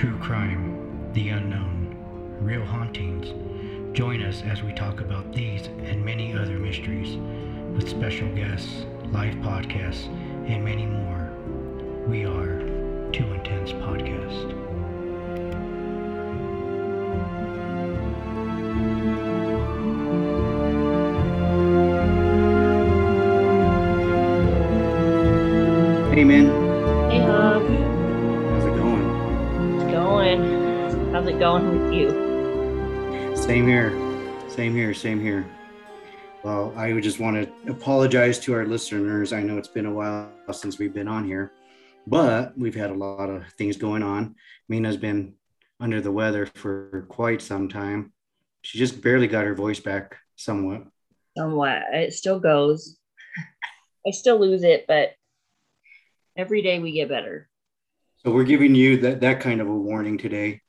[0.00, 1.94] true crime, the unknown,
[2.40, 3.34] real hauntings.
[3.94, 7.18] Join us as we talk about these and many other mysteries
[7.76, 10.06] with special guests, live podcasts,
[10.48, 11.30] and many more.
[12.08, 12.60] We are
[13.12, 14.59] Too Intense Podcast.
[31.92, 33.36] You?
[33.36, 33.90] Same here.
[34.48, 34.94] Same here.
[34.94, 35.46] Same here.
[36.42, 39.32] Well, I would just want to apologize to our listeners.
[39.32, 41.52] I know it's been a while since we've been on here,
[42.06, 44.36] but we've had a lot of things going on.
[44.68, 45.34] Mina's been
[45.80, 48.12] under the weather for quite some time.
[48.62, 50.84] She just barely got her voice back somewhat.
[51.36, 51.82] Somewhat.
[51.92, 52.98] It still goes.
[54.06, 55.10] I still lose it, but
[56.36, 57.48] every day we get better.
[58.24, 60.60] So we're giving you that, that kind of a warning today.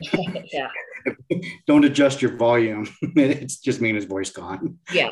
[0.52, 0.68] yeah.
[1.66, 2.88] Don't adjust your volume.
[3.02, 5.10] it's just me and his voice gone Yeah.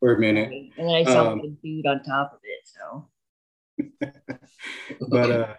[0.00, 0.50] for a minute.
[0.76, 2.66] And then I saw Um, the dude on top of it.
[2.66, 3.08] So
[5.08, 5.54] But uh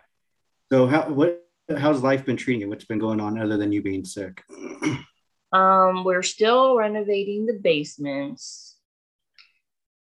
[0.72, 1.44] so how what
[1.78, 2.70] how's life been treating you?
[2.70, 4.44] What's been going on other than you being sick?
[5.54, 8.78] um we're still renovating the basements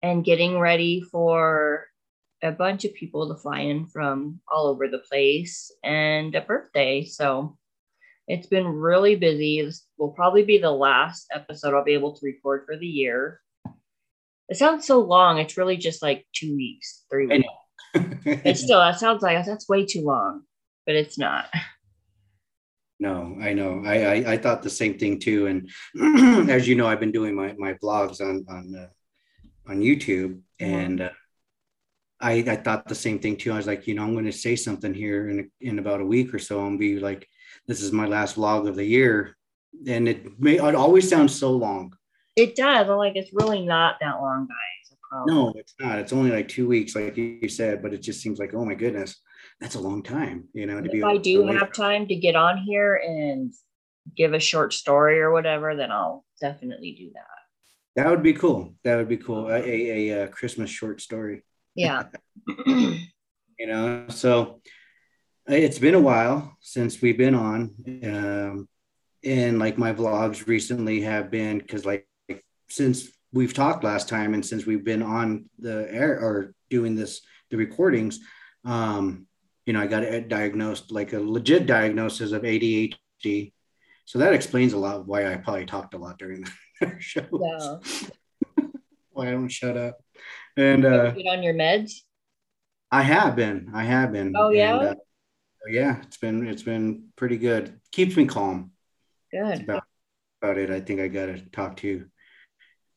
[0.03, 1.87] and getting ready for
[2.43, 7.05] a bunch of people to fly in from all over the place and a birthday.
[7.05, 7.57] So
[8.27, 9.63] it's been really busy.
[9.63, 13.41] This will probably be the last episode I'll be able to record for the year.
[14.49, 15.39] It sounds so long.
[15.39, 17.49] It's really just like two weeks, three weeks.
[18.27, 20.43] It's still that sounds like that's way too long,
[20.85, 21.49] but it's not.
[22.99, 23.83] no, I know.
[23.85, 25.47] I, I I thought the same thing too.
[25.47, 25.71] And
[26.51, 31.03] as you know, I've been doing my my blogs on on uh, on YouTube, and
[31.03, 31.11] uh,
[32.21, 33.53] I I thought the same thing too.
[33.53, 36.07] I was like, you know, I'm going to say something here in in about a
[36.07, 36.61] week or so.
[36.65, 37.29] I'm be like,
[37.67, 39.37] this is my last vlog of the year,
[39.87, 41.95] and it may it always sounds so long.
[42.37, 42.89] It does.
[42.89, 44.85] I'm like, it's really not that long, guys.
[45.27, 45.99] No, it's not.
[45.99, 48.75] It's only like two weeks, like you said, but it just seems like, oh my
[48.75, 49.21] goodness,
[49.61, 52.35] that's a long time, you know, to be if I do have time to get
[52.35, 53.55] on here and
[54.17, 58.03] give a short story or whatever, then I'll definitely do that.
[58.03, 58.75] That would be cool.
[58.83, 59.49] That would be cool.
[59.49, 61.45] A, a, a, uh Christmas short story,
[61.75, 62.05] Yeah.
[62.67, 64.07] you know.
[64.09, 64.61] So
[65.47, 67.75] it's been a while since we've been on,
[68.05, 68.69] um,
[69.25, 72.07] and like my vlogs recently have been because like
[72.69, 77.21] since we've talked last time and since we've been on the air or doing this
[77.51, 78.21] the recordings,
[78.65, 79.27] um,
[79.67, 83.53] you know, I got diagnosed like a legit diagnosis of ADHD.
[84.05, 86.45] So that explains a lot of why I probably talked a lot during
[86.81, 87.27] the show.
[87.33, 88.63] yeah.
[89.13, 90.03] Why I don't shut up.
[90.57, 92.01] And uh, Get on your meds.
[92.91, 93.71] I have been.
[93.73, 94.35] I have been.
[94.37, 94.77] Oh, yeah?
[94.77, 94.95] And, uh,
[95.69, 97.81] yeah, it's been it's been pretty good.
[97.93, 98.73] Keeps me calm.
[99.31, 99.63] Good.
[99.63, 99.85] about
[100.41, 100.71] about it.
[100.71, 102.07] I think I got to talk to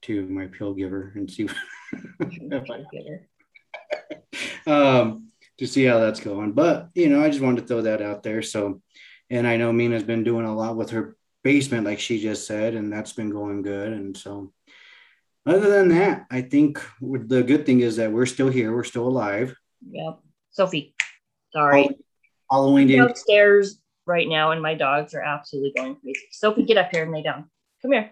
[0.04, 1.48] to my pill giver and see
[2.20, 2.86] if I
[4.72, 6.52] um, to see how that's going.
[6.52, 8.42] But you know, I just wanted to throw that out there.
[8.42, 8.82] So,
[9.30, 12.76] and I know Mina's been doing a lot with her basement, like she just said,
[12.76, 13.94] and that's been going good.
[13.94, 14.52] And so,
[15.46, 18.76] other than that, I think the good thing is that we're still here.
[18.76, 19.56] We're still alive.
[19.90, 20.20] Yep.
[20.52, 20.96] Sophie.
[21.54, 21.90] Sorry.
[22.50, 26.20] Halloween I'm downstairs right now and my dogs are absolutely going crazy.
[26.32, 27.50] Sophie, get up here and lay down.
[27.82, 28.12] Come here.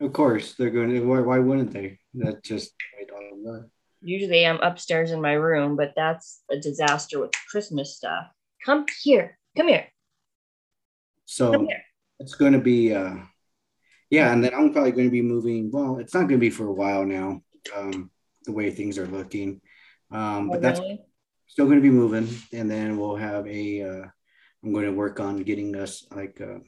[0.00, 1.00] Of course, they're going to.
[1.00, 1.98] Why, why wouldn't they?
[2.14, 3.68] That's just my dog.
[4.02, 8.26] Usually I'm upstairs in my room, but that's a disaster with Christmas stuff.
[8.64, 9.38] Come here.
[9.56, 9.86] Come here.
[11.26, 11.52] So.
[11.52, 11.82] Come here.
[12.20, 13.16] it's going to be uh
[14.10, 16.50] yeah and then i'm probably going to be moving well it's not going to be
[16.50, 17.40] for a while now
[17.74, 18.10] um
[18.44, 19.60] the way things are looking
[20.10, 21.00] um but Oh, that's really?
[21.50, 24.06] Still going to be moving and then we'll have a uh
[24.62, 26.58] i'm going to work on getting us like uh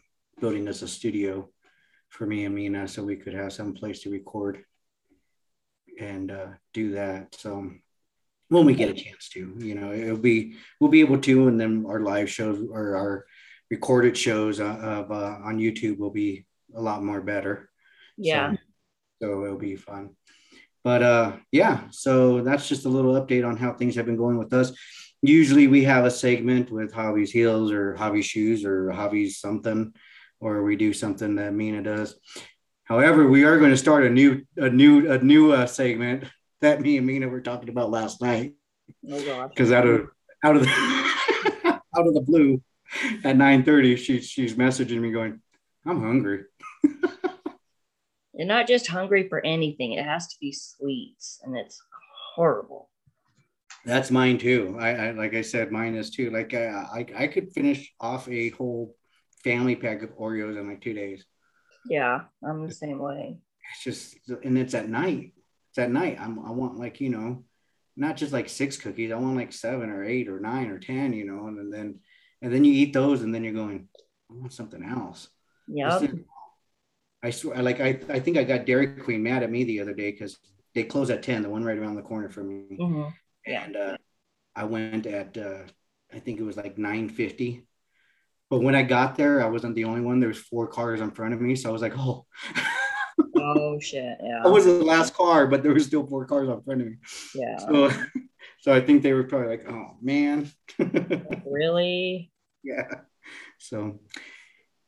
[0.41, 1.49] building us a studio
[2.09, 4.65] for me and mina so we could have some place to record
[6.01, 7.71] and uh do that so
[8.49, 11.61] when we get a chance to you know it'll be we'll be able to and
[11.61, 13.25] then our live shows or our
[13.73, 16.45] recorded shows uh, of uh, on YouTube will be
[16.77, 17.71] a lot more better.
[18.19, 18.53] Yeah.
[18.53, 18.59] So,
[19.23, 20.11] so it'll be fun.
[20.85, 24.39] But uh, yeah, so that's just a little update on how things have been going
[24.39, 24.73] with us.
[25.23, 29.95] Usually we have a segment with Hobby's Heels or Hobby Shoes or Hobby's something,
[30.41, 32.19] or we do something that Mina does.
[32.85, 36.25] However, we are going to start a new a new a new uh, segment
[36.61, 38.55] that me and Mina were talking about last night
[39.11, 39.51] Oh god.
[39.51, 40.09] because out of
[40.45, 40.69] out of the
[41.97, 42.61] out of the blue
[43.25, 45.41] at 9:30 she she's messaging me going
[45.87, 46.43] I'm hungry.
[48.35, 49.93] You're not just hungry for anything.
[49.93, 51.83] It has to be sweets, and it's
[52.35, 52.89] horrible.
[53.85, 54.77] That's mine too.
[54.81, 56.31] I, I like I said, mine is too.
[56.31, 58.97] Like I, I, I could finish off a whole
[59.43, 61.25] family pack of Oreos in like two days.
[61.85, 63.39] Yeah, I'm the same way.
[63.73, 65.35] It's just, and it's at night.
[65.71, 66.19] It's at night.
[66.21, 67.45] I'm, I want like you know,
[67.97, 69.13] not just like six cookies.
[69.13, 71.13] I want like seven or eight or nine or ten.
[71.13, 72.01] You know, and then,
[72.41, 73.89] and then you eat those, and then you're going,
[74.31, 75.29] I want something else.
[75.67, 75.99] Yeah.
[77.23, 79.95] I swear, like I, I think I got Dairy Queen mad at me the other
[79.95, 80.39] day because
[80.75, 83.09] they close at ten, the one right around the corner from me, Mm-hmm.
[83.47, 83.97] and uh,
[84.57, 85.63] I went at, uh,
[86.13, 87.67] I think it was like nine fifty.
[88.51, 90.21] But when I got there, I wasn't the only one.
[90.21, 92.27] There was four cars in front of me, so I was like, "Oh,
[93.37, 94.19] Oh shit!
[94.23, 94.43] Yeah.
[94.45, 96.97] I wasn't the last car, but there was still four cars in front of me."
[97.35, 97.57] yeah.
[97.59, 97.91] So,
[98.61, 100.51] so I think they were probably like, "Oh man."
[101.47, 102.31] really?
[102.63, 102.89] yeah.
[103.59, 104.01] So,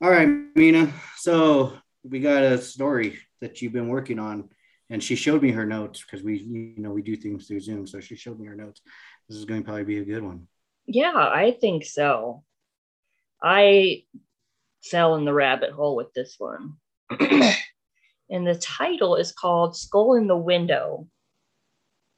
[0.02, 0.92] all right, Mina.
[1.16, 1.74] So
[2.04, 4.50] we got a story that you've been working on,
[4.90, 7.86] and she showed me her notes because we, you know, we do things through Zoom.
[7.86, 8.80] So she showed me her notes.
[9.28, 10.46] This is going to probably be a good one.
[10.86, 12.44] Yeah, I think so.
[13.42, 14.04] I
[14.82, 16.74] fell in the rabbit hole with this one.
[17.10, 21.08] and the title is called Skull in the Window.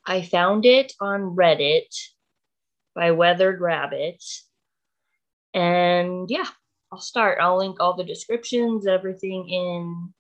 [0.05, 1.95] I found it on Reddit
[2.95, 4.23] by Weathered Rabbit.
[5.55, 6.47] And yeah,
[6.93, 7.39] I'll start.
[7.41, 10.15] I'll link all the descriptions, everything in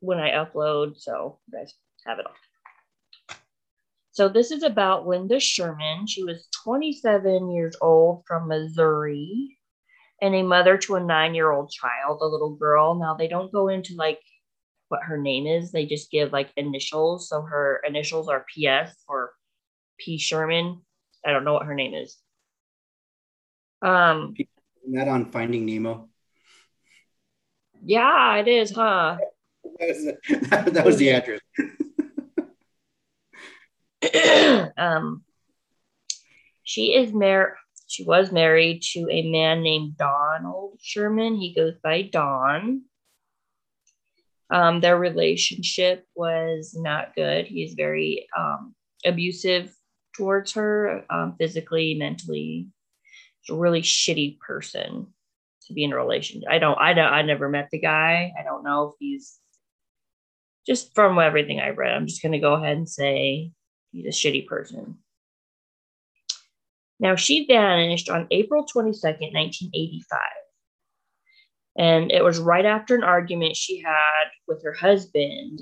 [0.00, 0.98] when I upload.
[0.98, 1.74] So you guys
[2.06, 3.36] have it all.
[4.12, 6.06] So this is about Linda Sherman.
[6.06, 9.58] She was 27 years old from Missouri
[10.22, 12.94] and a mother to a nine year old child, a little girl.
[12.94, 14.20] Now, they don't go into like
[14.88, 17.28] what her name is, they just give like initials.
[17.28, 19.32] So her initials are PS or
[19.98, 20.18] P.
[20.18, 20.80] Sherman.
[21.24, 22.16] I don't know what her name is.
[23.82, 24.48] Um, Isn't
[24.94, 26.08] that on Finding Nemo?
[27.86, 29.16] yeah, it is, huh?
[29.78, 30.04] That was,
[30.72, 31.40] that was the address.
[34.76, 35.22] um,
[36.62, 37.54] she is married.
[37.88, 41.36] She was married to a man named Donald Sherman.
[41.36, 42.82] He goes by Don.
[44.50, 47.46] Um, their relationship was not good.
[47.46, 48.74] He's very um,
[49.04, 49.72] abusive
[50.16, 52.68] towards her, um, physically, mentally.
[53.48, 55.06] Really shitty person
[55.66, 56.48] to be in a relationship.
[56.50, 56.78] I don't.
[56.80, 57.12] I don't.
[57.12, 58.32] I never met the guy.
[58.38, 59.38] I don't know if he's
[60.66, 61.92] just from everything I've read.
[61.92, 63.52] I'm just gonna go ahead and say
[63.92, 64.98] he's a shitty person.
[66.98, 70.18] Now, she vanished on April 22nd, 1985.
[71.78, 75.60] And it was right after an argument she had with her husband.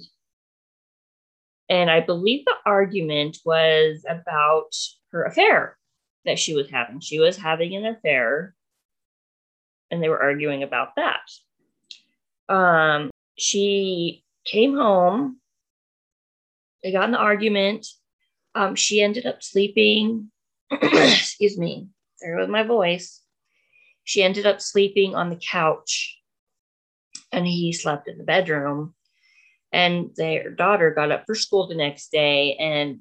[1.69, 4.71] And I believe the argument was about
[5.11, 5.77] her affair
[6.25, 7.01] that she was having.
[7.01, 8.55] She was having an affair,
[9.91, 11.31] and they were arguing about that.
[12.53, 15.41] Um, she came home,
[16.83, 17.87] they got in an argument.
[18.55, 20.31] Um, she ended up sleeping
[20.71, 23.21] excuse me, sorry with my voice.
[24.05, 26.19] She ended up sleeping on the couch
[27.33, 28.95] and he slept in the bedroom.
[29.73, 33.01] And their daughter got up for school the next day, and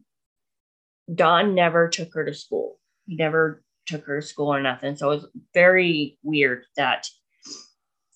[1.14, 2.80] Don never took her to school.
[3.06, 4.96] He never took her to school or nothing.
[4.96, 7.08] So it was very weird that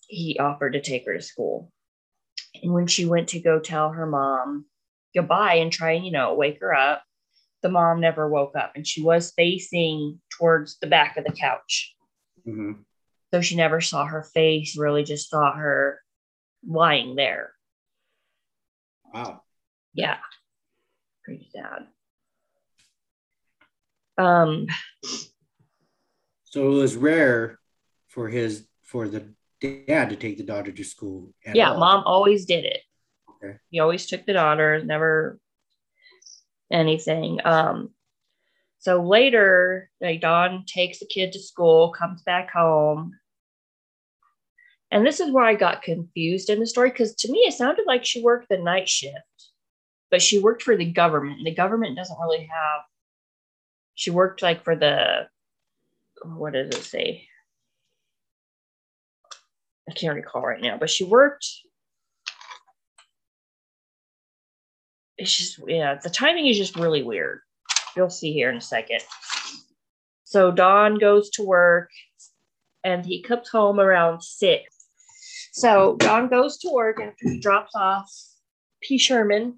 [0.07, 1.71] he offered to take her to school.
[2.63, 4.65] And when she went to go tell her mom
[5.13, 7.03] goodbye and try, you know, wake her up,
[7.61, 11.95] the mom never woke up and she was facing towards the back of the couch.
[12.47, 12.85] Mhm.
[13.33, 16.01] So she never saw her face, really just saw her
[16.65, 17.53] lying there.
[19.13, 19.43] Wow.
[19.93, 20.19] Yeah.
[21.23, 21.87] Pretty sad.
[24.17, 24.67] Um,
[26.45, 27.59] So it was rare
[28.07, 31.33] for his for the dad to take the daughter to school.
[31.53, 31.79] yeah, all.
[31.79, 32.81] mom always did it.
[33.43, 33.57] Okay.
[33.69, 35.39] He always took the daughter, never
[36.71, 37.39] anything.
[37.43, 37.91] Um,
[38.79, 43.13] so later, like Don takes the kid to school, comes back home.
[44.89, 47.85] And this is where I got confused in the story because to me it sounded
[47.85, 49.15] like she worked the night shift,
[50.09, 51.41] but she worked for the government.
[51.43, 52.81] The government doesn't really have,
[53.97, 55.27] she worked like for the,
[56.23, 57.27] what does it say?
[59.89, 61.45] I can't recall right now, but she worked
[65.17, 67.39] it's just yeah the timing is just really weird.
[67.95, 69.01] You'll see here in a second.
[70.23, 71.89] So don goes to work
[72.83, 74.63] and he comes home around six.
[75.53, 78.11] So don goes to work after he drops off
[78.81, 78.97] p.
[78.97, 79.57] Sherman.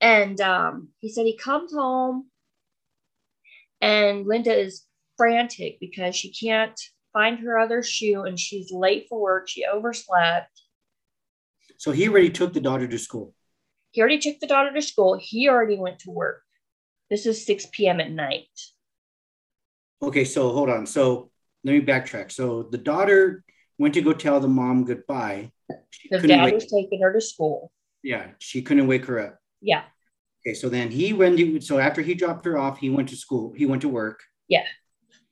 [0.00, 2.26] And um, he said he comes home
[3.80, 4.84] and linda is
[5.16, 6.78] frantic because she can't
[7.12, 10.62] find her other shoe and she's late for work she overslept
[11.78, 13.34] So he already took the daughter to school.
[13.92, 16.42] he already took the daughter to school he already went to work
[17.10, 18.00] This is 6 p.m.
[18.00, 18.52] at night.
[20.02, 20.86] Okay, so hold on.
[20.86, 21.30] So
[21.64, 22.30] let me backtrack.
[22.30, 23.42] So the daughter
[23.78, 25.50] went to go tell the mom goodbye.
[26.10, 27.72] The dad wake- was taking her to school.
[28.02, 29.38] Yeah, she couldn't wake her up.
[29.60, 29.84] Yeah.
[30.48, 31.62] Okay, so then he went.
[31.62, 33.52] So after he dropped her off, he went to school.
[33.54, 34.22] He went to work.
[34.48, 34.64] Yeah.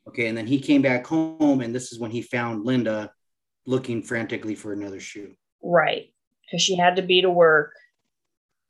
[0.06, 3.10] Okay, and then he came back home, and this is when he found Linda
[3.66, 5.32] looking frantically for another shoe.
[5.62, 7.72] Right, because she had to be to work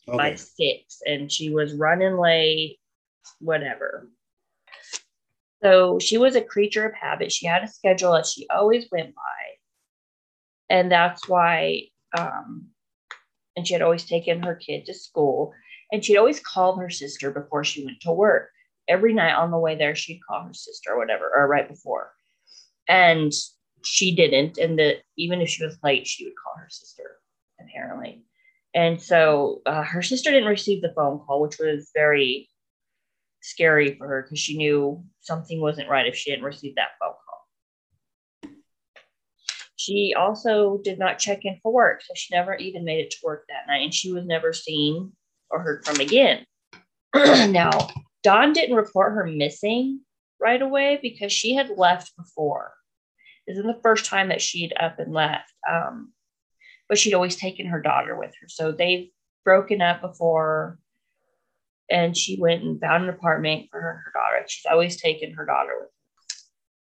[0.08, 0.16] okay.
[0.16, 2.78] by six, and she was running late.
[3.40, 4.08] Whatever.
[5.64, 7.32] So she was a creature of habit.
[7.32, 11.88] She had a schedule that she always went by, and that's why.
[12.16, 12.68] Um,
[13.56, 15.54] and she had always taken her kid to school,
[15.93, 18.50] and she'd always call her sister before she went to work
[18.88, 22.12] every night on the way there, she'd call her sister or whatever, or right before.
[22.88, 23.33] And
[23.85, 24.59] she didn't.
[24.59, 27.16] And that even if she was late, she would call her sister,
[27.61, 28.25] apparently.
[28.75, 32.49] And so uh, her sister didn't receive the phone call, which was very
[33.40, 37.11] scary for her because she knew something wasn't right if she didn't receive that phone
[37.11, 38.52] call.
[39.76, 43.19] She also did not check in for work, so she never even made it to
[43.23, 45.12] work that night, and she was never seen
[45.50, 46.44] or heard from again.
[47.14, 47.88] now,
[48.22, 50.00] Don didn't report her missing
[50.40, 52.72] right away because she had left before.
[53.46, 55.52] This is the first time that she'd up and left.
[55.70, 56.12] Um,
[56.88, 58.48] but she'd always taken her daughter with her.
[58.48, 59.10] So they've
[59.44, 60.78] broken up before
[61.88, 64.44] and she went and found an apartment for her her daughter.
[64.48, 66.36] She's always taken her daughter with her.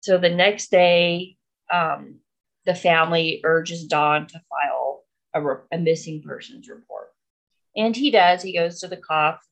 [0.01, 1.37] So the next day,
[1.71, 2.19] um,
[2.65, 5.03] the family urges Don to file
[5.33, 7.00] a, re- a missing persons report.
[7.75, 8.41] And he does.
[8.41, 9.45] He goes to the cops,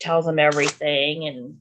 [0.00, 1.58] tells him everything, and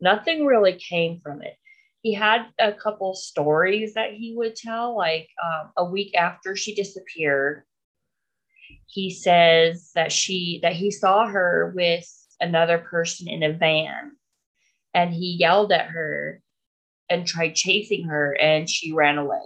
[0.00, 1.56] nothing really came from it.
[2.02, 6.74] He had a couple stories that he would tell, like um, a week after she
[6.74, 7.62] disappeared.
[8.86, 12.06] He says that she that he saw her with
[12.40, 14.16] another person in a van,
[14.92, 16.42] and he yelled at her
[17.08, 19.38] and tried chasing her, and she ran away.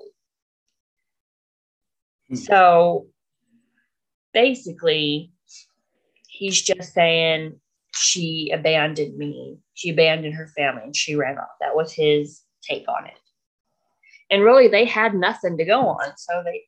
[2.28, 2.34] Hmm.
[2.34, 3.06] So
[4.32, 5.32] basically,
[6.28, 7.60] he's just saying
[7.94, 9.58] she abandoned me.
[9.74, 11.48] She abandoned her family and she ran off.
[11.60, 13.18] That was his take on it.
[14.30, 16.12] And really, they had nothing to go on.
[16.16, 16.64] So they,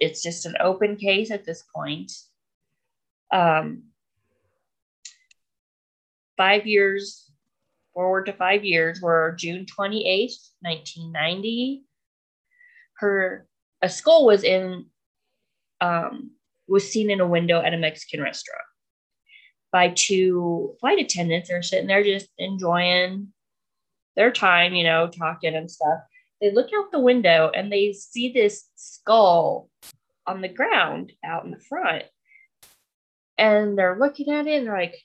[0.00, 2.12] it's just an open case at this point.
[3.32, 3.84] Um,
[6.36, 7.30] five years
[7.94, 11.84] forward to five years were June 28th, 1990.
[12.98, 13.46] Her
[13.82, 14.86] a skull was in
[15.80, 16.30] um,
[16.66, 18.62] was seen in a window at a Mexican restaurant
[19.72, 21.48] by two flight attendants.
[21.48, 23.32] They're sitting there just enjoying
[24.16, 26.00] their time, you know, talking and stuff.
[26.40, 29.68] They look out the window and they see this skull
[30.26, 32.04] on the ground out in the front.
[33.36, 34.96] And they're looking at it and they're like,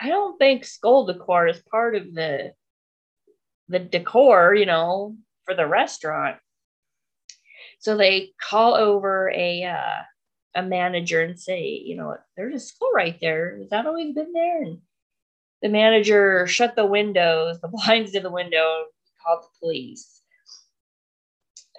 [0.00, 2.52] I don't think skull decor is part of the
[3.68, 6.36] the decor, you know, for the restaurant.
[7.80, 10.02] So they call over a uh,
[10.54, 13.56] a manager and say, you know, there's a skull right there.
[13.58, 14.62] Has that always been there?
[14.62, 14.78] And
[15.62, 18.84] the manager shut the windows, the blinds to the window,
[19.24, 20.20] called the police.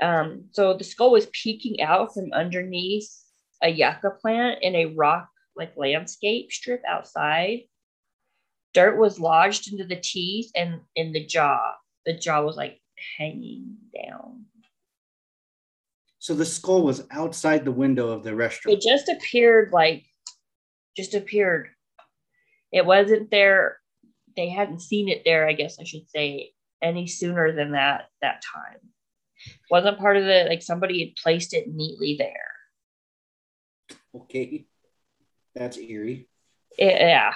[0.02, 3.10] Um, so the skull was peeking out from underneath
[3.62, 7.62] a yucca plant in a rock like landscape strip outside.
[8.74, 11.74] Dirt was lodged into the teeth and in the jaw.
[12.06, 12.82] The jaw was like
[13.18, 14.46] hanging down.
[16.22, 18.78] So the skull was outside the window of the restaurant.
[18.78, 20.06] It just appeared like,
[20.96, 21.70] just appeared.
[22.72, 23.80] It wasn't there.
[24.38, 28.44] They hadn't seen it there, I guess I should say, any sooner than that that
[28.54, 28.78] time.
[29.72, 33.98] Wasn't part of the like somebody had placed it neatly there.
[34.16, 34.68] Okay,
[35.56, 36.30] that's eerie.
[36.78, 37.34] It, yeah.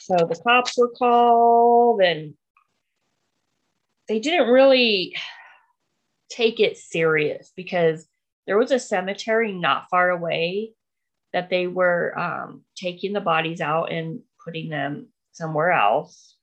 [0.00, 2.34] So the cops were called, and
[4.08, 5.14] they didn't really
[6.30, 8.06] take it serious because
[8.46, 10.72] there was a cemetery not far away
[11.32, 16.36] that they were um, taking the bodies out and putting them somewhere else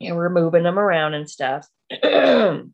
[0.00, 1.68] and we're moving them around and stuff.
[2.02, 2.64] so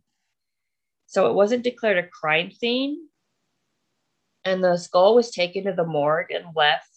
[1.15, 3.09] it wasn't declared a crime scene.
[4.45, 6.89] And the skull was taken to the morgue and left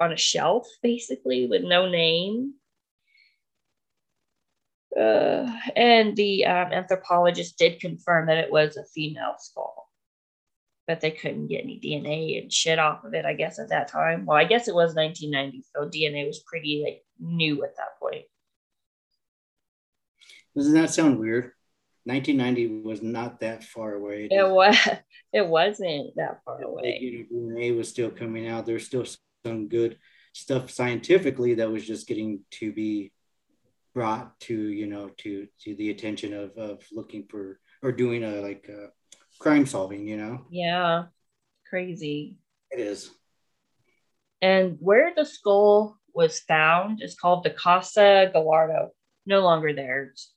[0.00, 2.54] on a shelf, basically, with no name.
[4.98, 9.88] Uh, and the um, anthropologist did confirm that it was a female skull,
[10.86, 13.24] but they couldn't get any DNA and shit off of it.
[13.24, 14.26] I guess at that time.
[14.26, 18.24] Well, I guess it was 1990, so DNA was pretty like new at that point.
[20.56, 21.52] Doesn't that sound weird?
[22.04, 24.28] 1990 was not that far away.
[24.30, 24.76] It was.
[25.32, 26.98] It wasn't that far away.
[27.00, 28.66] You know, DNA was still coming out.
[28.66, 29.06] There's still
[29.44, 29.96] some good
[30.32, 33.12] stuff scientifically that was just getting to be
[33.94, 38.40] brought to you know to to the attention of of looking for or doing a
[38.40, 38.88] like a
[39.38, 40.06] crime solving.
[40.06, 40.46] You know.
[40.50, 41.04] Yeah,
[41.68, 42.38] crazy.
[42.70, 43.10] It is.
[44.42, 48.90] And where the skull was found is called the Casa Gallardo.
[49.26, 50.10] No longer there.
[50.12, 50.32] It's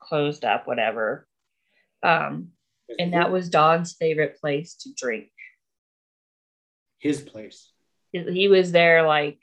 [0.00, 1.26] closed up, whatever.
[2.02, 2.48] Um,
[2.98, 5.28] and that was Don's favorite place to drink.
[6.98, 7.70] His place.
[8.12, 9.38] He was there like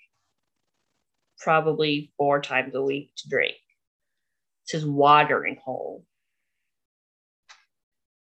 [1.39, 3.55] probably four times a week to drink.
[4.63, 6.05] It's his watering hole.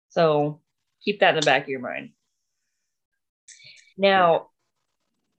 [0.10, 0.62] So
[1.04, 2.10] keep that in the back of your mind.
[3.98, 4.50] Now,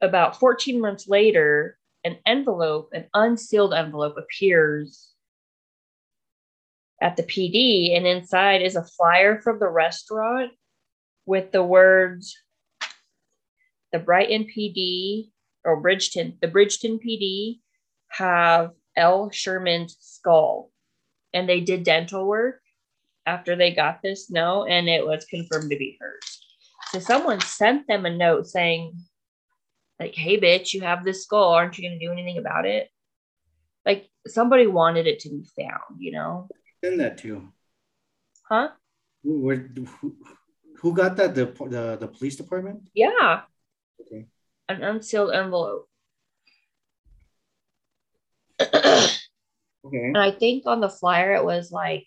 [0.00, 5.10] about 14 months later, an envelope, an unsealed envelope, appears
[7.00, 10.52] at the PD, and inside is a flyer from the restaurant
[11.26, 12.36] with the words
[13.92, 15.30] the Brighton PD
[15.64, 17.60] or Bridgeton, the Bridgeton PD
[18.16, 19.30] have L.
[19.30, 20.70] Sherman's skull.
[21.32, 22.60] And they did dental work
[23.26, 26.40] after they got this note, and it was confirmed to be hers.
[26.92, 28.96] So someone sent them a note saying,
[29.98, 31.52] like, hey, bitch, you have this skull.
[31.54, 32.88] Aren't you going to do anything about it?
[33.84, 36.48] Like, somebody wanted it to be found, you know?
[36.84, 37.48] Send that to?
[38.48, 38.68] Huh?
[39.24, 40.16] Where, who,
[40.76, 41.34] who got that?
[41.34, 42.88] The, the, the police department?
[42.94, 43.40] Yeah.
[44.00, 44.26] Okay.
[44.68, 45.88] An unsealed envelope.
[49.86, 50.06] Okay.
[50.06, 52.06] And I think on the flyer it was like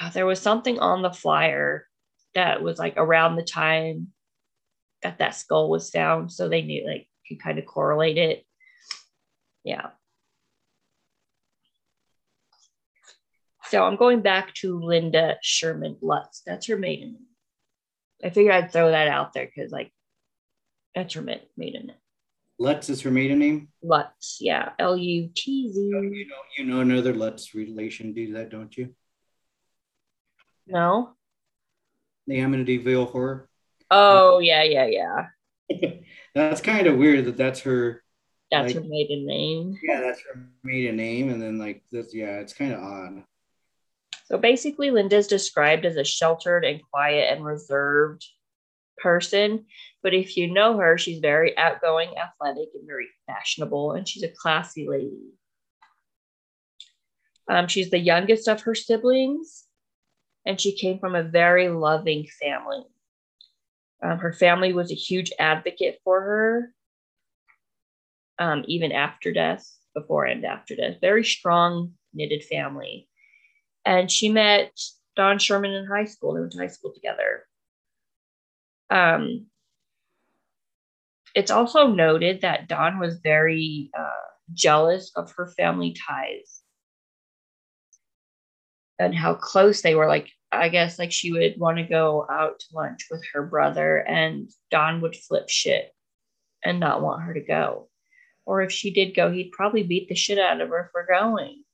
[0.00, 1.86] uh, there was something on the flyer
[2.34, 4.08] that was like around the time
[5.02, 8.44] that that skull was found, so they knew like could kind of correlate it.
[9.64, 9.90] Yeah.
[13.68, 16.42] So I'm going back to Linda Sherman Lutz.
[16.46, 17.26] That's her maiden name.
[18.22, 19.92] I figured I'd throw that out there because like
[20.94, 21.96] that's her maiden name.
[22.58, 23.68] Lutz is her maiden name.
[23.82, 25.92] Lutz, yeah, L U T Z.
[25.94, 28.94] Oh, you know, you know another Lutz relation do that, don't you?
[30.66, 31.14] No.
[32.26, 33.48] The Amityville horror.
[33.90, 35.90] Oh yeah, yeah, yeah.
[36.34, 38.02] that's kind of weird that that's her.
[38.50, 39.78] That's like, her maiden name.
[39.82, 43.24] Yeah, that's her maiden name, and then like this, yeah, it's kind of odd.
[44.26, 48.24] So basically, Linda's described as a sheltered and quiet and reserved
[48.98, 49.66] person.
[50.02, 54.28] But if you know her, she's very outgoing, athletic, and very fashionable, and she's a
[54.28, 55.32] classy lady.
[57.48, 59.64] Um, she's the youngest of her siblings,
[60.46, 62.84] and she came from a very loving family.
[64.02, 66.74] Um, her family was a huge advocate for her,
[68.38, 70.96] um, even after death, before and after death.
[71.00, 73.08] Very strong, knitted family.
[73.84, 74.78] And she met
[75.16, 76.34] Don Sherman in high school.
[76.34, 77.44] They went to high school together.
[78.94, 79.46] Um,
[81.34, 84.10] it's also noted that Don was very uh,
[84.52, 86.62] jealous of her family ties
[89.00, 90.06] and how close they were.
[90.06, 93.96] Like, I guess, like she would want to go out to lunch with her brother,
[93.96, 95.90] and Don would flip shit
[96.64, 97.88] and not want her to go.
[98.46, 101.64] Or if she did go, he'd probably beat the shit out of her for going.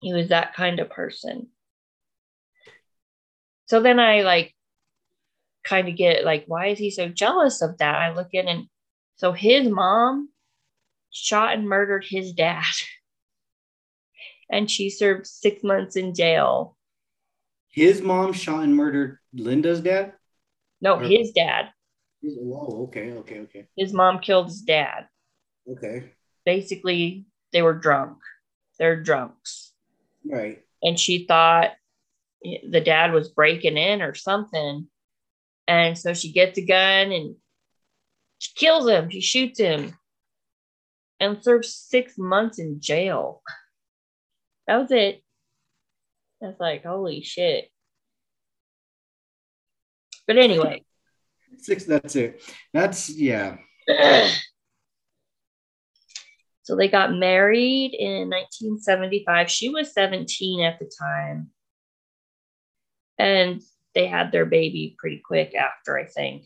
[0.00, 1.48] He was that kind of person.
[3.66, 4.53] So then I like
[5.64, 7.96] kind of get like, why is he so jealous of that?
[7.96, 8.66] I look in and
[9.16, 10.28] so his mom
[11.10, 12.64] shot and murdered his dad.
[14.50, 16.76] and she served six months in jail.
[17.70, 20.12] His mom shot and murdered Linda's dad?
[20.80, 21.70] No, or, his dad.
[22.22, 23.66] Whoa, okay, okay, okay.
[23.76, 25.08] His mom killed his dad.
[25.68, 26.12] Okay.
[26.44, 28.18] Basically, they were drunk.
[28.78, 29.72] They're drunks.
[30.24, 30.62] Right.
[30.82, 31.72] And she thought
[32.42, 34.88] the dad was breaking in or something.
[35.66, 37.36] And so she gets a gun and
[38.38, 39.10] she kills him.
[39.10, 39.96] She shoots him
[41.20, 43.42] and serves six months in jail.
[44.66, 45.22] That was it.
[46.40, 47.70] That's like, holy shit.
[50.26, 50.84] But anyway.
[51.58, 52.42] Six, that's it.
[52.72, 53.56] That's, yeah.
[56.62, 59.50] so they got married in 1975.
[59.50, 61.50] She was 17 at the time.
[63.18, 63.62] And
[63.94, 66.44] they had their baby pretty quick after, I think.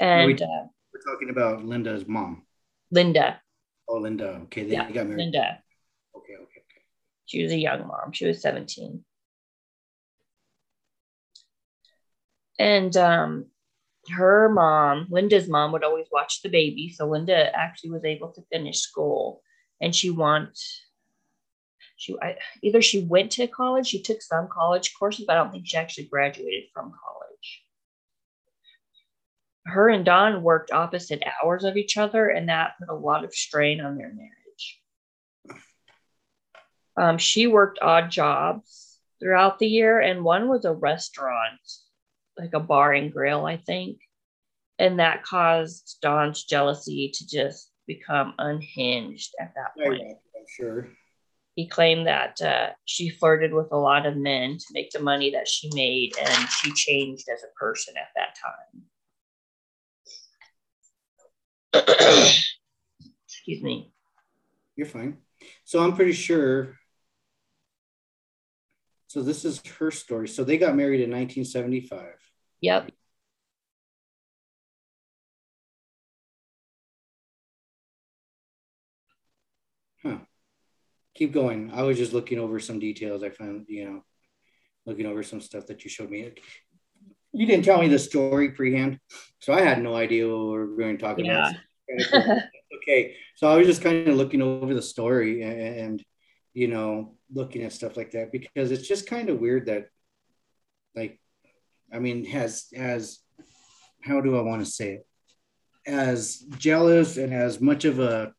[0.00, 2.42] And we, uh, we're talking about Linda's mom.
[2.90, 3.40] Linda.
[3.88, 4.40] Oh, Linda.
[4.44, 5.18] Okay, they yeah, got married.
[5.18, 5.58] Linda.
[6.16, 6.82] Okay, okay, okay.
[7.26, 8.12] She was a young mom.
[8.12, 9.04] She was 17.
[12.58, 13.46] And um,
[14.10, 16.90] her mom, Linda's mom, would always watch the baby.
[16.90, 19.42] So Linda actually was able to finish school,
[19.80, 20.80] and she wants
[22.02, 25.52] she I, either she went to college, she took some college courses, but I don't
[25.52, 27.62] think she actually graduated from college.
[29.66, 33.32] Her and Don worked opposite hours of each other, and that put a lot of
[33.32, 34.80] strain on their marriage.
[36.96, 41.60] Um, she worked odd jobs throughout the year, and one was a restaurant,
[42.36, 44.00] like a bar and grill, I think.
[44.80, 50.02] And that caused Don's jealousy to just become unhinged at that point.
[50.02, 50.88] I'm sure
[51.54, 55.30] he claimed that uh, she flirted with a lot of men to make the money
[55.32, 58.82] that she made and she changed as a person at that time.
[63.28, 63.92] Excuse me.
[64.76, 65.18] You're fine.
[65.64, 66.76] So i'm pretty sure
[69.08, 70.26] so this is her story.
[70.26, 72.14] So they got married in 1975
[72.60, 72.90] yep
[81.22, 81.70] keep going.
[81.72, 83.22] I was just looking over some details.
[83.22, 84.04] I found, you know,
[84.86, 86.32] looking over some stuff that you showed me.
[87.32, 88.98] You didn't tell me the story prehand,
[89.38, 91.52] so I had no idea what we were going to talk yeah.
[92.10, 92.42] about.
[92.82, 96.04] okay, so I was just kind of looking over the story and, and,
[96.54, 99.86] you know, looking at stuff like that because it's just kind of weird that,
[100.96, 101.20] like,
[101.92, 103.20] I mean, has as
[104.00, 105.06] how do I want to say it?
[105.86, 108.34] As jealous and as much of a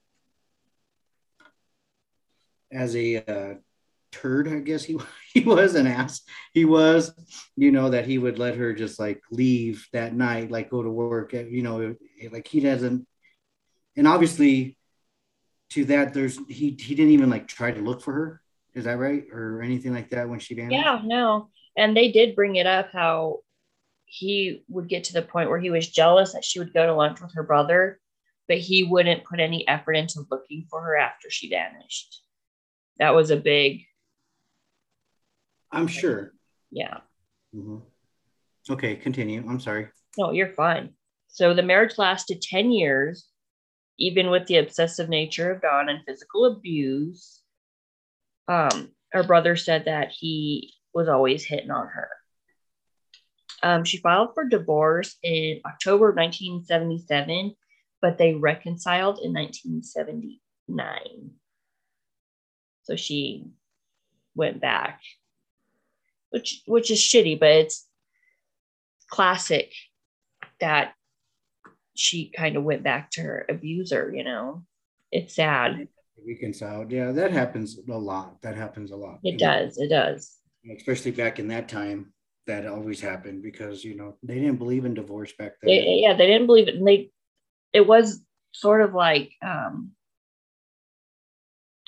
[2.74, 3.54] as a uh,
[4.14, 4.98] turd, I guess he
[5.34, 6.22] he was an ass.
[6.54, 7.12] He was,
[7.58, 10.90] you know, that he would let her just like leave that night, like go to
[10.90, 11.34] work.
[11.34, 11.96] At, you know,
[12.32, 13.06] like he doesn't.
[13.98, 14.78] And obviously,
[15.72, 18.42] to that, there's he he didn't even like try to look for her.
[18.74, 20.74] Is that right, or anything like that when she vanished?
[20.74, 21.50] Yeah, no.
[21.76, 23.40] And they did bring it up how
[24.06, 26.94] he would get to the point where he was jealous that she would go to
[26.94, 28.00] lunch with her brother,
[28.48, 32.24] but he wouldn't put any effort into looking for her after she vanished
[33.00, 33.84] that was a big
[35.72, 36.34] i'm sure.
[36.72, 36.98] Yeah.
[37.56, 37.78] Mm-hmm.
[38.74, 39.44] okay continue.
[39.48, 39.88] I'm sorry.
[40.18, 40.94] No you're fine.
[41.28, 43.28] So the marriage lasted 10 years
[44.00, 47.42] even with the obsessive nature of don and physical abuse.
[48.48, 52.10] Um her brother said that he was always hitting on her.
[53.62, 57.56] Um, she filed for divorce in october 1977
[58.02, 61.32] but they reconciled in 1979
[62.84, 63.48] so she
[64.36, 65.02] went back,
[66.30, 67.88] which which is shitty, but it's
[69.10, 69.72] classic
[70.60, 70.94] that
[71.96, 74.64] she kind of went back to her abuser, you know.
[75.12, 75.88] It's sad.
[76.26, 76.92] Reconciled.
[76.92, 78.42] Yeah, that happens a lot.
[78.42, 79.20] That happens a lot.
[79.24, 79.78] It does.
[79.78, 80.38] It does.
[80.76, 82.14] Especially back in that time,
[82.48, 85.68] that always happened because you know they didn't believe in divorce back then.
[85.68, 86.76] They, yeah, they didn't believe it.
[86.76, 87.12] And they
[87.74, 89.92] it was sort of like um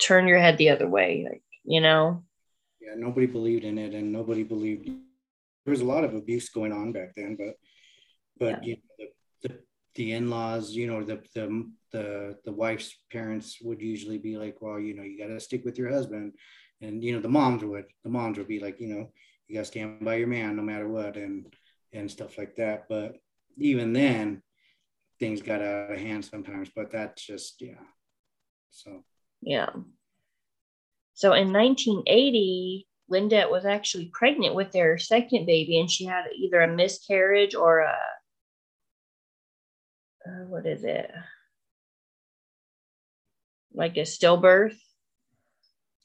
[0.06, 2.24] turn your head the other way, like, you know?
[2.80, 6.72] Yeah, nobody believed in it and nobody believed there was a lot of abuse going
[6.72, 7.56] on back then, but
[8.38, 8.70] but yeah.
[8.70, 9.06] you know,
[9.42, 9.60] the, the
[9.96, 14.80] the in-laws, you know, the the the the wife's parents would usually be like, well,
[14.80, 16.34] you know, you gotta stick with your husband.
[16.82, 19.12] And you know, the moms would the moms would be like, you know,
[19.48, 21.52] you gotta stand by your man no matter what and
[21.94, 22.86] and stuff like that.
[22.88, 23.16] But
[23.58, 24.44] even then
[25.20, 27.86] things got out of hand sometimes, but that's just yeah.
[28.70, 29.04] So
[29.46, 29.70] yeah.
[31.14, 36.62] So in 1980, Linda was actually pregnant with their second baby, and she had either
[36.62, 37.96] a miscarriage or a
[40.28, 41.12] uh, what is it?
[43.74, 44.78] Like a stillbirth.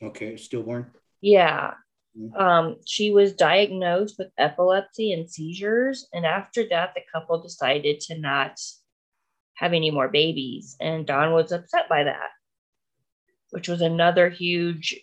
[0.02, 0.90] Okay, stillborn.
[1.22, 1.72] Yeah.
[2.18, 2.36] Mm-hmm.
[2.36, 8.18] Um, she was diagnosed with epilepsy and seizures, and after that, the couple decided to
[8.18, 8.60] not
[9.54, 12.30] have any more babies, and Don was upset by that
[13.50, 14.98] which was another huge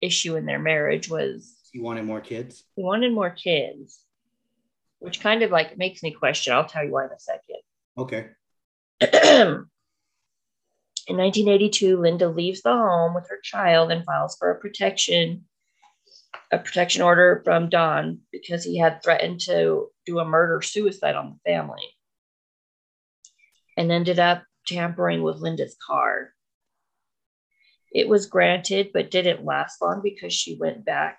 [0.00, 2.64] issue in their marriage was he wanted more kids?
[2.76, 4.04] he wanted more kids
[5.00, 6.52] which kind of like makes me question.
[6.52, 7.56] I'll tell you why in a second.
[7.98, 8.28] Okay.
[11.08, 15.46] In 1982 linda leaves the home with her child and files for a protection
[16.52, 21.30] a protection order from don because he had threatened to do a murder suicide on
[21.30, 21.82] the family
[23.76, 26.32] and ended up tampering with linda's car
[27.92, 31.18] it was granted, but didn't last long because she went back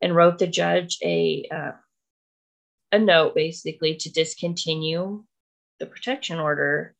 [0.00, 1.72] and wrote the judge a uh,
[2.92, 5.24] a note basically to discontinue
[5.78, 6.94] the protection order.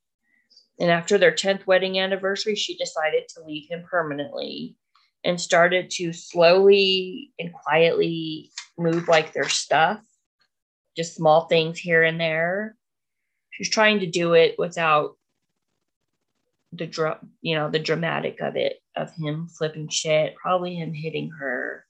[0.78, 4.76] And after their 10th wedding anniversary, she decided to leave him permanently
[5.24, 10.00] and started to slowly and quietly move like their stuff,
[10.96, 12.76] just small things here and there.
[13.50, 15.15] She's trying to do it without
[16.78, 21.30] the dra- you know the dramatic of it of him flipping shit probably him hitting
[21.38, 21.84] her.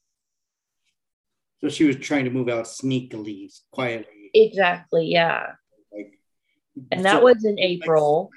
[1.60, 4.30] So she was trying to move out sneakily, quietly.
[4.34, 5.52] exactly yeah.
[5.92, 6.18] Like,
[6.92, 8.30] and that so- was in april.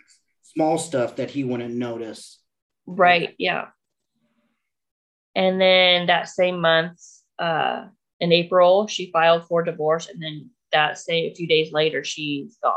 [0.44, 2.40] small stuff that he wouldn't notice.
[2.86, 3.68] right yeah.
[5.36, 7.00] And then that same month
[7.38, 7.86] uh
[8.20, 12.58] in april she filed for divorce and then that say a few days later she's
[12.62, 12.74] gone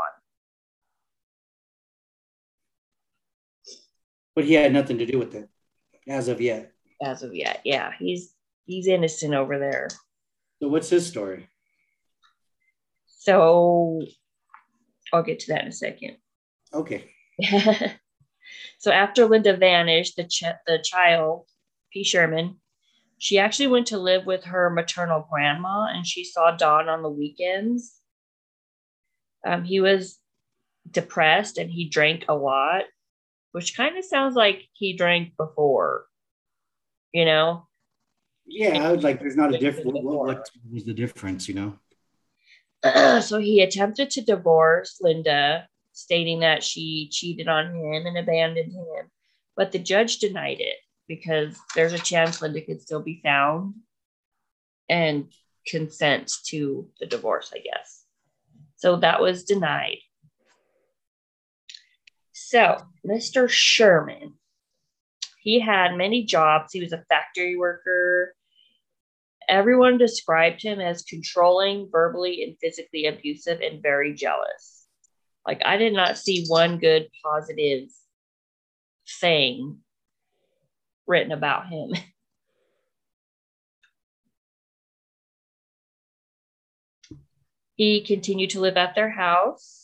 [4.35, 5.49] But he had nothing to do with it
[6.07, 6.71] as of yet.
[7.01, 8.33] as of yet yeah he's
[8.65, 9.87] he's innocent over there
[10.61, 11.47] So what's his story?
[13.19, 14.01] so
[15.13, 16.17] i'll get to that in a second
[16.73, 17.11] Okay.
[18.79, 21.45] so after Linda vanished, the ch- the child,
[21.91, 22.03] P.
[22.03, 22.55] Sherman,
[23.19, 27.09] she actually went to live with her maternal grandma, and she saw Don on the
[27.11, 27.93] weekends.
[29.45, 30.17] Um, he was
[30.89, 32.85] depressed and he drank a lot,
[33.53, 36.05] which kind of sounds like he drank before.
[37.13, 37.67] You know,
[38.45, 39.19] Yeah, I would like.
[39.19, 39.85] There's not a difference.
[39.85, 41.47] What, what, what was the difference?
[41.47, 41.77] You
[42.83, 43.21] know.
[43.21, 49.11] so he attempted to divorce Linda, stating that she cheated on him and abandoned him,
[49.55, 53.75] but the judge denied it because there's a chance Linda could still be found
[54.89, 55.31] and
[55.67, 58.03] consent to the divorce, I guess.
[58.75, 59.99] So that was denied.
[62.53, 63.49] So, Mr.
[63.49, 64.35] Sherman,
[65.41, 66.71] he had many jobs.
[66.71, 68.35] He was a factory worker.
[69.49, 74.85] Everyone described him as controlling, verbally, and physically abusive and very jealous.
[75.47, 77.89] Like, I did not see one good positive
[79.19, 79.79] thing
[81.07, 81.93] written about him.
[87.73, 89.82] he continued to live at their house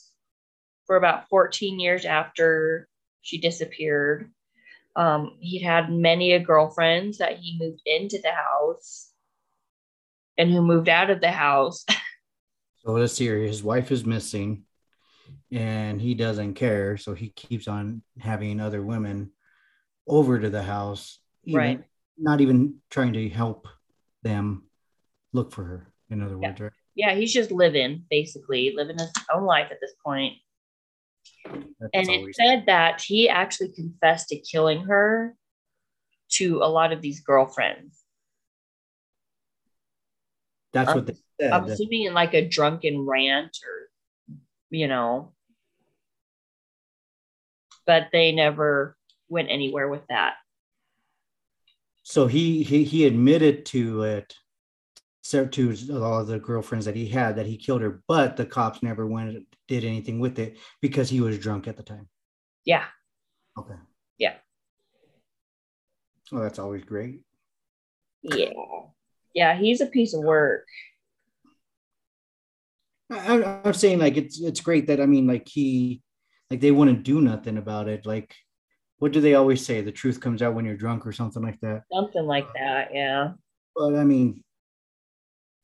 [0.90, 2.90] for about 14 years after
[3.22, 4.32] she disappeared.
[4.96, 9.12] Um, he'd had many a girlfriends that he moved into the house
[10.36, 11.86] and who moved out of the house.
[12.86, 13.38] So let's see here.
[13.40, 14.64] His wife is missing,
[15.52, 16.96] and he doesn't care.
[16.96, 19.32] So he keeps on having other women
[20.08, 21.84] over to the house, even- Right.
[22.18, 23.68] Not even trying to help
[24.24, 24.70] them
[25.34, 25.94] look for her.
[26.10, 26.72] In other words, right?
[26.96, 30.36] yeah, he's just living, basically, living his own life at this point.
[31.46, 35.36] That's And it said that he actually confessed to killing her
[36.34, 38.04] to a lot of these girlfriends.
[40.72, 41.52] that's what they said.
[41.52, 44.36] I'm assuming in like a drunken rant or,
[44.70, 45.34] you know,
[47.88, 48.96] but they never
[49.30, 50.36] went anywhere with that.
[52.04, 54.36] so he he he admitted to it
[55.24, 58.82] to all of the girlfriends that he had that he killed her but the cops
[58.82, 62.10] never went did anything with it because he was drunk at the time
[62.66, 62.86] Yeah.
[63.58, 63.76] okay
[64.18, 64.36] Yeah.
[66.32, 67.22] well that's always great
[68.24, 68.52] Yeah.
[69.34, 69.58] Yeah.
[69.58, 70.66] He's a piece of work.
[73.12, 76.04] I, i'm saying like it's it's great that i mean like he
[76.52, 78.36] like they wouldn't do nothing about it like
[79.00, 81.60] what do they always say the truth comes out when you're drunk or something like
[81.62, 82.90] that Something like that.
[82.94, 83.32] Yeah.
[83.76, 84.44] but I mean,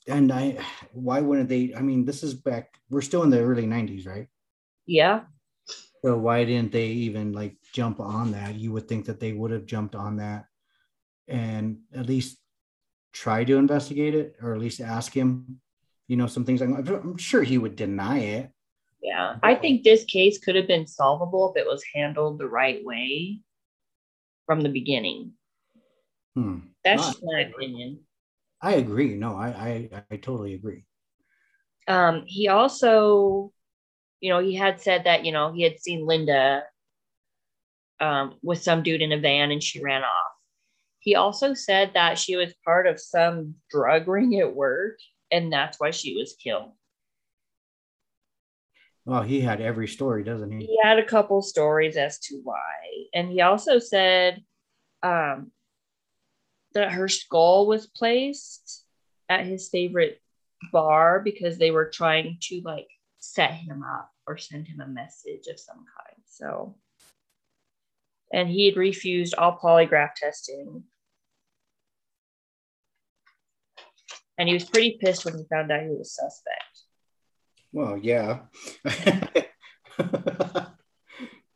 [0.08, 0.58] and I,
[0.92, 1.74] why wouldn't they?
[1.76, 4.28] I mean, this is back, we're still in the early 90s, right?
[4.86, 5.22] Yeah.
[6.04, 8.56] So why didn't they even like jump on that?
[8.56, 10.46] You would think that they would have jumped on that
[11.28, 12.38] and at least
[13.12, 15.60] try to investigate it or at least ask him,
[16.08, 16.62] you know, some things.
[16.62, 18.52] I'm, I'm sure he would deny it.
[19.02, 19.38] Yeah.
[19.42, 23.42] I think this case could have been solvable if it was handled the right way
[24.46, 25.32] from the beginning.
[26.36, 26.60] Hmm.
[26.84, 28.02] That's just my opinion.
[28.66, 29.14] I agree.
[29.14, 30.86] No, I, I, I totally agree.
[31.88, 33.52] Um, he also,
[34.22, 36.64] you know, he had said that, you know, he had seen Linda
[38.00, 40.32] um, with some dude in a van and she ran off.
[40.98, 44.98] He also said that she was part of some drug ring at work
[45.32, 46.72] and that's why she was killed.
[49.06, 50.66] Well, he had every story, doesn't he?
[50.66, 52.56] He had a couple stories as to why.
[53.14, 54.42] And he also said
[55.04, 55.52] um,
[56.76, 58.84] that her skull was placed
[59.28, 60.22] at his favorite
[60.72, 62.88] bar because they were trying to like
[63.20, 66.22] set him up or send him a message of some kind.
[66.26, 66.76] So,
[68.32, 70.84] and he had refused all polygraph testing.
[74.38, 76.64] And he was pretty pissed when he found out he was suspect.
[77.72, 78.40] Well, yeah.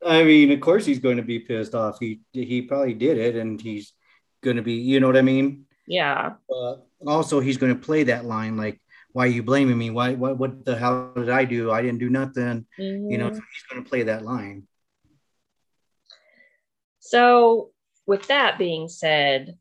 [0.06, 1.98] I mean, of course he's going to be pissed off.
[2.00, 3.94] He he probably did it, and he's
[4.42, 5.66] going to be, you know what I mean.
[5.88, 6.34] Yeah.
[6.54, 6.76] Uh,
[7.06, 8.80] also, he's going to play that line like,
[9.12, 9.90] "Why are you blaming me?
[9.90, 11.72] Why what what the hell did I do?
[11.72, 14.68] I didn't do nothing." You know, so he's going to play that line.
[17.00, 17.72] So,
[18.06, 19.58] with that being said,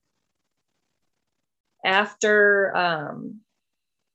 [1.85, 3.41] after um,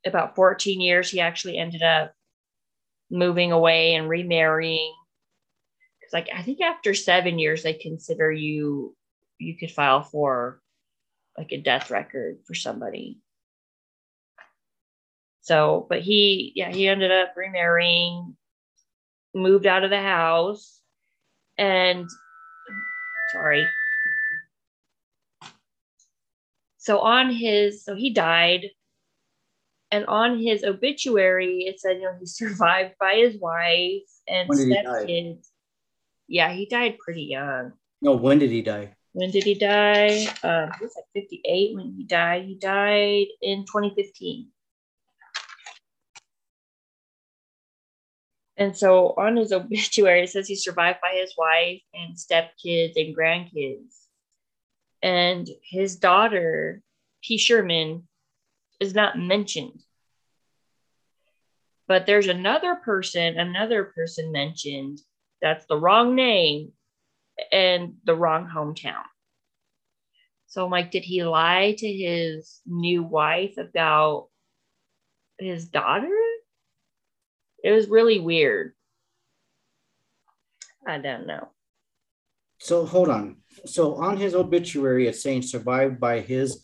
[0.06, 2.14] about 14 years, he actually ended up
[3.10, 4.94] moving away and remarrying.
[6.00, 8.96] Because, like, I think after seven years, they consider you
[9.44, 10.62] you could file for
[11.38, 13.20] like a death record for somebody.
[15.42, 18.38] So, but he, yeah, he ended up remarrying,
[19.34, 20.80] moved out of the house,
[21.58, 22.10] and
[23.32, 23.68] sorry.
[26.78, 28.70] So on his, so he died,
[29.92, 35.48] and on his obituary, it said, you know, he survived by his wife and stepkids.
[36.28, 37.74] Yeah, he died pretty young.
[38.02, 38.96] No, when did he die?
[39.14, 40.26] When did he die?
[40.44, 42.46] Um, he was like 58 when he died.
[42.46, 44.48] He died in 2015.
[48.58, 53.16] And so on his obituary, it says he's survived by his wife and stepkids and
[53.16, 54.00] grandkids.
[55.04, 56.82] And his daughter,
[57.24, 57.38] P.
[57.38, 58.08] Sherman,
[58.80, 59.82] is not mentioned.
[61.88, 65.00] But there's another person, another person mentioned
[65.42, 66.72] that's the wrong name
[67.52, 69.04] and the wrong hometown.
[70.48, 74.28] So I'm like, did he lie to his new wife about
[75.40, 76.16] his daughter?
[77.64, 78.74] It was really weird.
[80.86, 81.48] I don't know.
[82.60, 83.38] So hold on.
[83.66, 86.64] So on his obituary, it's saying survived by his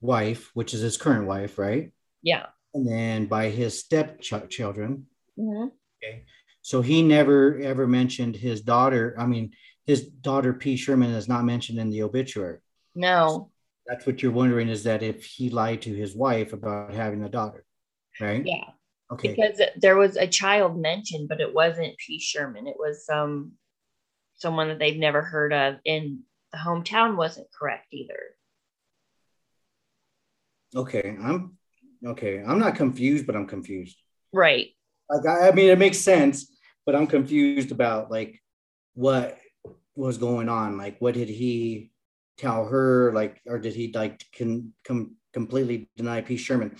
[0.00, 1.92] wife, which is his current wife, right?
[2.22, 2.46] Yeah.
[2.74, 5.06] And then by his stepchildren.
[5.38, 5.68] Mm-hmm.
[6.02, 6.24] Okay.
[6.62, 9.14] So he never ever mentioned his daughter.
[9.18, 9.52] I mean,
[9.86, 10.76] his daughter P.
[10.76, 12.58] Sherman is not mentioned in the obituary.
[12.94, 13.50] No.
[13.86, 17.28] That's what you're wondering is that if he lied to his wife about having a
[17.28, 17.64] daughter,
[18.20, 18.44] right?
[18.44, 18.64] Yeah.
[19.12, 19.34] Okay.
[19.34, 22.20] Because there was a child mentioned, but it wasn't P.
[22.20, 22.66] Sherman.
[22.66, 23.52] It was some um,
[24.36, 26.20] someone that they've never heard of, and
[26.52, 28.20] the hometown wasn't correct either.
[30.74, 31.56] Okay, I'm
[32.06, 32.42] okay.
[32.46, 33.96] I'm not confused, but I'm confused.
[34.32, 34.68] Right.
[35.10, 36.46] Like I, I mean, it makes sense,
[36.86, 38.40] but I'm confused about like
[38.94, 39.36] what
[40.00, 40.76] was going on.
[40.76, 41.92] Like, what did he
[42.38, 43.12] tell her?
[43.12, 46.36] Like, or did he like can come completely deny P.
[46.36, 46.76] Sherman?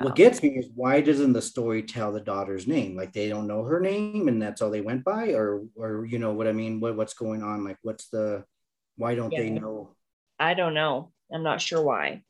[0.00, 2.96] What gets me is why doesn't the story tell the daughter's name?
[2.96, 6.18] Like they don't know her name and that's all they went by, or or you
[6.18, 6.78] know what I mean?
[6.78, 7.64] What what's going on?
[7.64, 8.44] Like what's the
[8.96, 9.40] why don't yeah.
[9.40, 9.96] they know?
[10.38, 11.10] I don't know.
[11.32, 12.22] I'm not sure why.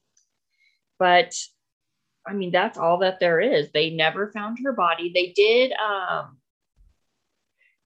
[0.98, 1.34] But
[2.26, 3.70] I mean, that's all that there is.
[3.72, 5.12] They never found her body.
[5.14, 6.38] They did um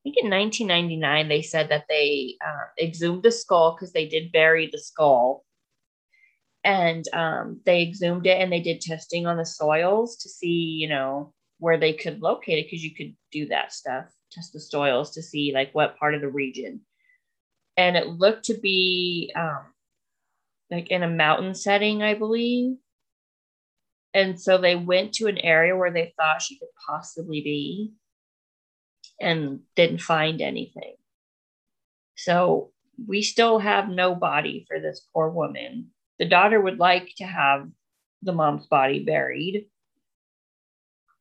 [0.02, 4.68] think in 1999 they said that they uh, exhumed the skull because they did bury
[4.70, 5.44] the skull.
[6.64, 10.88] And um, they exhumed it and they did testing on the soils to see you
[10.88, 15.12] know where they could locate it because you could do that stuff test the soils
[15.12, 16.80] to see like what part of the region.
[17.76, 19.64] And it looked to be um,
[20.70, 22.76] like in a mountain setting i believe.
[24.14, 27.92] And so they went to an area where they thought she could possibly be
[29.20, 30.94] and didn't find anything
[32.16, 32.70] so
[33.06, 37.68] we still have no body for this poor woman the daughter would like to have
[38.22, 39.66] the mom's body buried.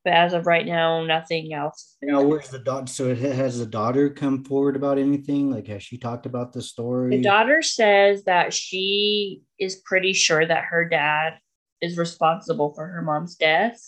[0.04, 1.98] But as of right now, nothing else.
[2.02, 2.88] Now, where's the daughter?
[2.88, 5.52] So, has the daughter come forward about anything?
[5.52, 7.18] Like, has she talked about the story?
[7.18, 11.34] The daughter says that she is pretty sure that her dad
[11.82, 13.80] is responsible for her mom's death.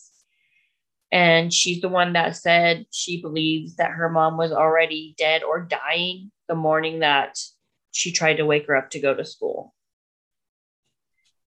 [1.13, 5.62] And she's the one that said she believes that her mom was already dead or
[5.62, 7.38] dying the morning that
[7.91, 9.76] she tried to wake her up to go to school.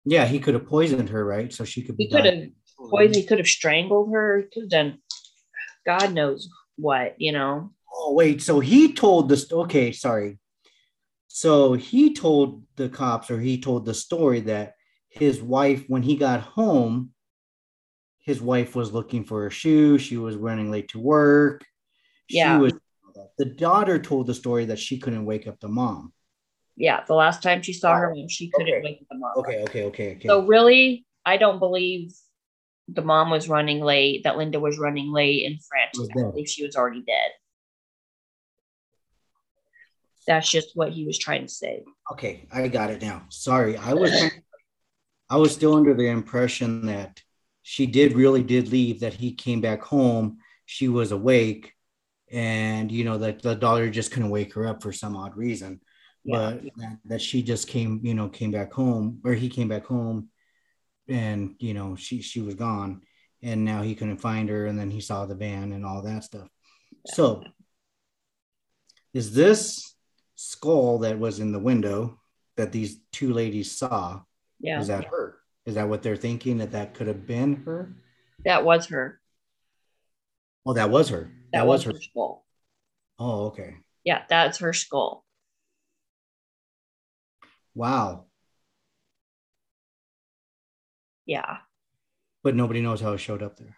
[0.04, 1.54] Yeah, he could have poisoned her, right?
[1.54, 2.04] So she could be.
[2.04, 2.44] He could have
[2.78, 3.16] poisoned.
[3.16, 4.50] He could have strangled her.
[4.54, 4.98] Could have done,
[5.86, 7.72] God knows what, you know.
[7.96, 9.50] Oh wait, so he told this.
[9.50, 10.40] Okay, sorry.
[11.30, 14.76] So he told the cops, or he told the story that
[15.08, 17.13] his wife, when he got home,
[18.24, 19.98] his wife was looking for a shoe.
[19.98, 21.64] She was running late to work.
[22.28, 22.58] Yeah.
[22.58, 22.74] Was,
[23.38, 26.14] the daughter told the story that she couldn't wake up the mom
[26.76, 28.82] yeah, the last time she saw her mom, she couldn't okay.
[28.84, 29.32] wake up the mom.
[29.38, 30.28] Okay, okay, okay, okay.
[30.28, 32.14] So really, I don't believe
[32.88, 36.18] the mom was running late, that Linda was running late and frantic.
[36.18, 37.32] I believe she was already dead.
[40.26, 41.84] That's just what he was trying to say.
[42.14, 43.24] Okay, I got it now.
[43.30, 44.32] Sorry, I was
[45.30, 47.22] I was still under the impression that
[47.64, 51.74] she did really did leave, that he came back home, she was awake,
[52.32, 55.82] and you know that the daughter just couldn't wake her up for some odd reason
[56.26, 59.86] but that, that she just came, you know, came back home or he came back
[59.86, 60.30] home
[61.08, 63.02] and, you know, she, she was gone
[63.42, 64.68] and now he couldn't find her.
[64.68, 66.48] And then he saw the van and all that stuff.
[67.06, 67.14] Yeah.
[67.14, 67.44] So
[69.14, 69.94] is this
[70.36, 72.20] skull that was in the window
[72.56, 74.22] that these two ladies saw
[74.60, 74.80] Yeah.
[74.80, 77.94] is that her is that what they're thinking that that could have been her
[78.46, 79.20] that was her.
[80.66, 82.46] oh that was her That, was, her skull.
[83.20, 85.26] oh okay Yeah, that's her skull.
[87.76, 88.26] wow
[91.26, 91.58] Yeah.
[92.44, 93.78] but nobody knows how it showed up there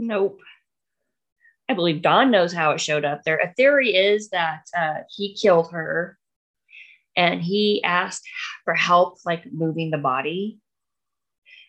[0.00, 0.40] Nope.
[1.68, 3.36] I believe Don knows how it showed up there.
[3.38, 6.16] A theory is that uh, he killed her
[7.18, 8.26] and he asked
[8.64, 10.58] for help, like moving the body.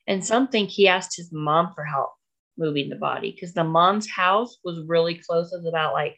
[0.08, 2.12] And some think he asked his mom for help
[2.58, 5.52] moving the body because the mom's house was really close.
[5.52, 6.16] It was about like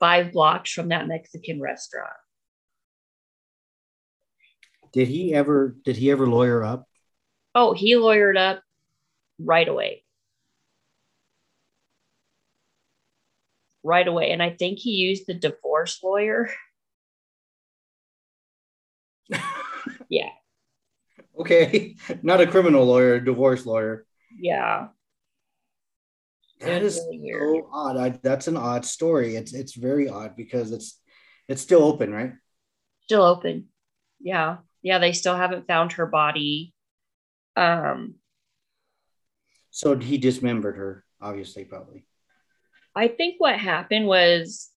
[0.00, 2.12] five blocks from that Mexican restaurant.
[4.92, 6.86] did he ever did he ever lawyer up
[7.54, 8.62] Oh, he lawyered up
[9.38, 10.02] right away.
[13.84, 14.32] Right away.
[14.32, 16.50] And I think he used the divorce lawyer.
[20.10, 20.30] Yeah.
[21.38, 24.06] okay not a criminal lawyer a divorce lawyer
[24.38, 24.88] Yeah.
[26.60, 30.72] that is really so odd I, that's an odd story it's it's very odd because
[30.72, 31.00] it's
[31.48, 32.32] it's still open right
[33.02, 33.68] Still open.
[34.18, 34.58] Yeah.
[34.80, 34.98] Yeah.
[34.98, 36.72] They still haven't found her body.
[37.54, 38.14] Um,
[39.70, 42.06] so he dismembered her obviously probably
[42.96, 44.70] I think what happened was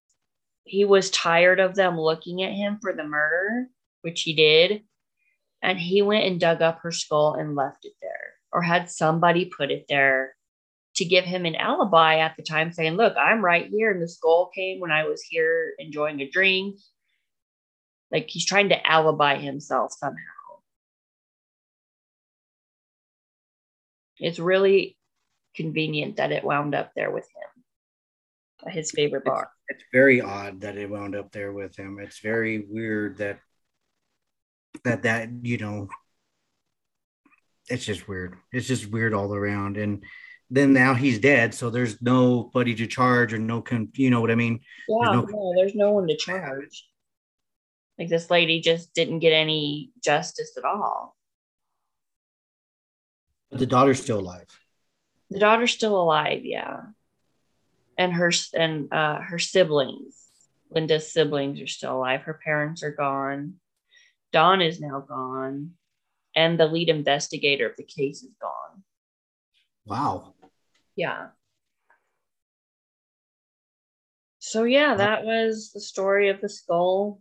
[0.64, 3.68] he was tired of them looking at him for the murder,
[4.02, 4.82] which he did.
[5.62, 9.46] And he went and dug up her skull and left it there, or had somebody
[9.46, 10.34] put it there
[10.96, 13.90] to give him an alibi at the time, saying, Look, I'm right here.
[13.90, 16.76] And the skull came when I was here enjoying a drink.
[18.10, 20.16] Like he's trying to alibi himself somehow.
[24.18, 24.96] It's really
[25.54, 27.58] convenient that it wound up there with him
[28.66, 29.50] his favorite bar.
[29.68, 31.98] it's very odd that it wound up there with him.
[32.00, 33.38] It's very weird that
[34.84, 35.88] that that you know
[37.68, 38.36] it's just weird.
[38.52, 39.76] It's just weird all around.
[39.76, 40.04] And
[40.50, 44.30] then now he's dead, so there's nobody to charge or no con you know what
[44.30, 44.60] I mean?
[44.88, 46.88] Yeah, no- no, there's no one to charge.
[47.98, 51.16] Like this lady just didn't get any justice at all.
[53.50, 54.46] But the daughter's still alive.
[55.30, 56.80] The daughter's still alive, yeah,
[57.98, 60.16] and her and uh, her siblings,
[60.70, 62.22] Linda's siblings, are still alive.
[62.22, 63.54] Her parents are gone.
[64.32, 65.72] Don is now gone,
[66.34, 68.82] and the lead investigator of the case is gone.
[69.86, 70.34] Wow.
[70.96, 71.28] Yeah.
[74.38, 77.20] So yeah, that was the story of the skull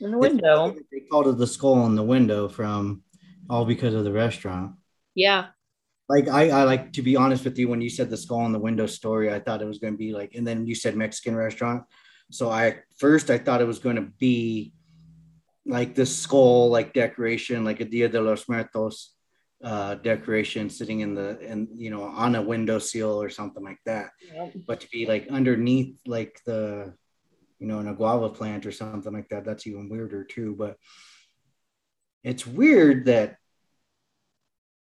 [0.00, 0.74] in the window.
[0.92, 3.02] They called it the skull in the window from
[3.48, 4.72] all because of the restaurant.
[5.14, 5.46] Yeah.
[6.08, 8.52] Like I, I like to be honest with you, when you said the skull in
[8.52, 11.34] the window story, I thought it was gonna be like, and then you said Mexican
[11.34, 11.84] restaurant.
[12.30, 14.72] So I first I thought it was going to be
[15.66, 19.12] like this skull like decoration, like a Dia de los Muertos
[19.64, 23.80] uh decoration sitting in the and you know on a window seal or something like
[23.86, 24.10] that.
[24.32, 24.52] Yep.
[24.66, 26.94] But to be like underneath like the
[27.58, 30.54] you know, an guava plant or something like that, that's even weirder too.
[30.58, 30.76] But
[32.22, 33.36] it's weird that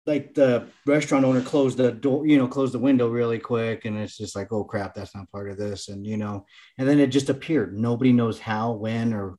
[0.06, 3.96] like the restaurant owner closed the door, you know, closed the window really quick, and
[3.96, 6.44] it's just like, oh crap, that's not part of this, and you know,
[6.78, 7.78] and then it just appeared.
[7.78, 9.38] Nobody knows how, when, or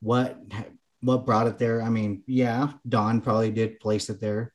[0.00, 0.38] what
[1.00, 1.82] what brought it there.
[1.82, 4.52] I mean, yeah, Don probably did place it there.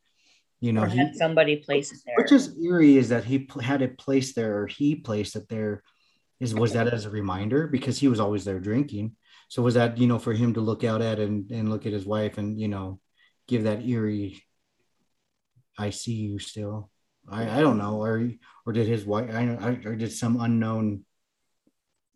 [0.60, 2.16] You know, he, somebody place it there.
[2.18, 5.84] which is eerie is that he had it placed there, or he placed it there.
[6.40, 9.16] Is was that as a reminder because he was always there drinking?
[9.50, 11.94] So was that you know for him to look out at and and look at
[11.94, 13.00] his wife and you know
[13.48, 14.44] give that eerie
[15.78, 16.90] I see you still.
[17.30, 18.30] I, I don't know, or
[18.66, 21.06] or did his wife, I, I or did some unknown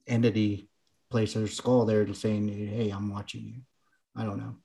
[0.07, 0.69] entity
[1.10, 3.62] place their skull there and saying, "Hey, I'm watching you."
[4.16, 4.56] I don't know.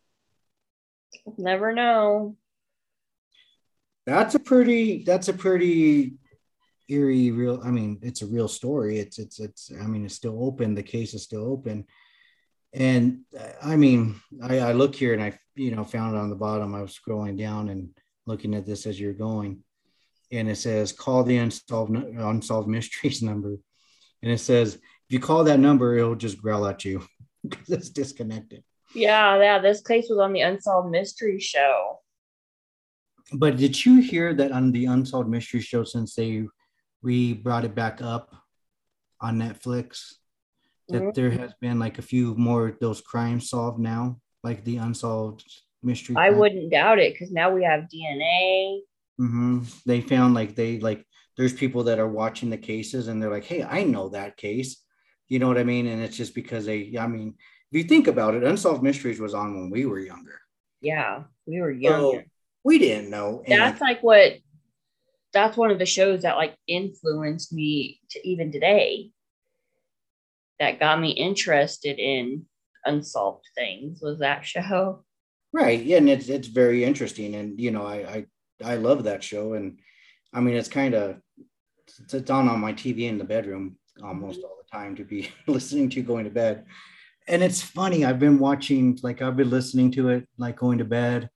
[1.36, 2.36] Never know.
[4.06, 5.02] That's a pretty.
[5.04, 6.14] That's a pretty
[6.88, 7.30] eerie.
[7.30, 7.60] Real.
[7.64, 8.98] I mean, it's a real story.
[8.98, 9.70] It's it's it's.
[9.80, 10.74] I mean, it's still open.
[10.74, 11.86] The case is still open.
[12.72, 13.22] And
[13.62, 16.74] I mean, I, I look here and I, you know, found it on the bottom.
[16.74, 17.90] I was scrolling down and
[18.26, 19.62] looking at this as you're going,
[20.30, 23.56] and it says call the unsolved unsolved mysteries number,
[24.22, 24.78] and it says
[25.10, 27.02] if you call that number, it'll just growl at you
[27.48, 28.62] because it's disconnected.
[28.94, 29.58] Yeah, yeah.
[29.58, 31.98] This case was on the Unsolved Mystery Show.
[33.32, 36.46] But did you hear that on the unsolved mystery show since they
[37.02, 38.34] we brought it back up
[39.20, 40.14] on Netflix?
[40.88, 41.14] That Mhm.
[41.14, 45.44] there has been like a few more of those crimes solved now, like the unsolved
[45.82, 46.16] mystery.
[46.16, 46.38] I crime.
[46.38, 48.80] wouldn't doubt it because now we have DNA.
[49.20, 49.62] Mm-hmm.
[49.86, 51.04] They found like they like
[51.36, 54.84] there's people that are watching the cases and they're like, hey, I know that case.
[55.30, 55.86] You know what I mean?
[55.86, 57.34] And it's just because they, I mean,
[57.70, 60.40] if you think about it, Unsolved Mysteries was on when we were younger.
[60.82, 62.18] Yeah, we were younger.
[62.18, 62.22] So
[62.64, 63.42] we didn't know.
[63.46, 64.34] That's like what.
[65.32, 69.12] That's one of the shows that like influenced me to even today.
[70.58, 72.46] That got me interested in
[72.84, 75.04] unsolved things was that show.
[75.52, 75.80] Right.
[75.80, 78.26] Yeah, and it's it's very interesting, and you know, I
[78.62, 79.78] I I love that show, and
[80.34, 81.20] I mean, it's kind of
[82.12, 84.46] it's on on my TV in the bedroom almost mm-hmm.
[84.46, 86.64] all the time to be listening to going to bed.
[87.28, 90.84] And it's funny, I've been watching, like, I've been listening to it, like going to
[90.84, 91.28] bed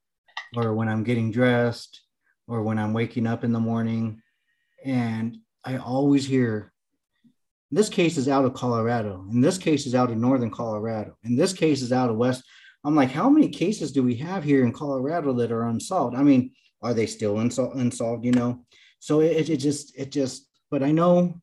[0.56, 2.02] or when I'm getting dressed
[2.46, 4.20] or when I'm waking up in the morning.
[4.84, 6.72] And I always hear,
[7.70, 9.26] this case is out of Colorado.
[9.30, 11.16] In this case is out of Northern Colorado.
[11.24, 12.44] In this case is out of West.
[12.84, 16.14] I'm like, how many cases do we have here in Colorado that are unsolved?
[16.14, 18.24] I mean, are they still unsol- unsolved?
[18.24, 18.64] You know,
[19.00, 21.40] so it, it just, it just, but I know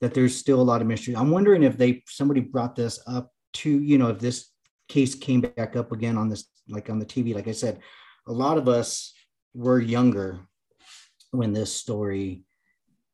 [0.00, 1.14] that there's still a lot of mystery.
[1.16, 4.50] I'm wondering if they somebody brought this up to you know if this
[4.88, 7.34] case came back up again on this like on the TV.
[7.34, 7.80] Like I said,
[8.26, 9.12] a lot of us
[9.54, 10.40] were younger
[11.30, 12.44] when this story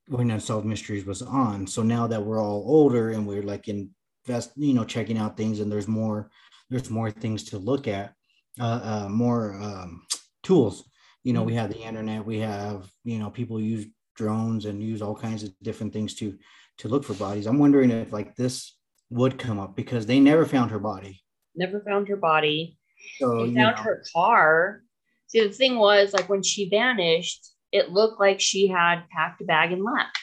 [0.08, 1.66] when unsolved mysteries was on.
[1.66, 5.60] So now that we're all older and we're like invest, you know, checking out things
[5.60, 6.30] and there's more
[6.70, 8.12] there's more things to look at,
[8.60, 10.02] uh, uh more um,
[10.42, 10.88] tools.
[11.22, 15.02] You know, we have the internet, we have you know people use drones and use
[15.02, 16.38] all kinds of different things to
[16.78, 17.46] to look for bodies.
[17.46, 18.76] I'm wondering if like this
[19.10, 21.22] would come up because they never found her body.
[21.54, 22.78] Never found her body.
[23.18, 23.82] So, they found know.
[23.82, 24.82] her car.
[25.28, 29.44] See, the thing was like when she vanished, it looked like she had packed a
[29.44, 30.18] bag and left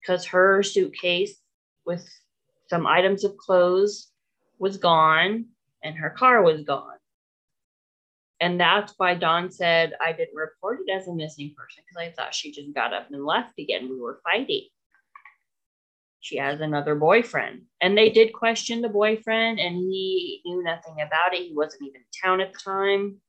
[0.00, 1.36] because her suitcase
[1.84, 2.08] with
[2.68, 4.10] some items of clothes
[4.58, 5.46] was gone
[5.82, 6.96] and her car was gone.
[8.40, 12.14] And that's why Don said I didn't report it as a missing person because I
[12.14, 13.88] thought she just got up and left again.
[13.90, 14.68] We were fighting
[16.20, 17.62] she has another boyfriend.
[17.80, 21.46] And they did question the boyfriend, and he knew nothing about it.
[21.46, 23.20] He wasn't even in town at the time.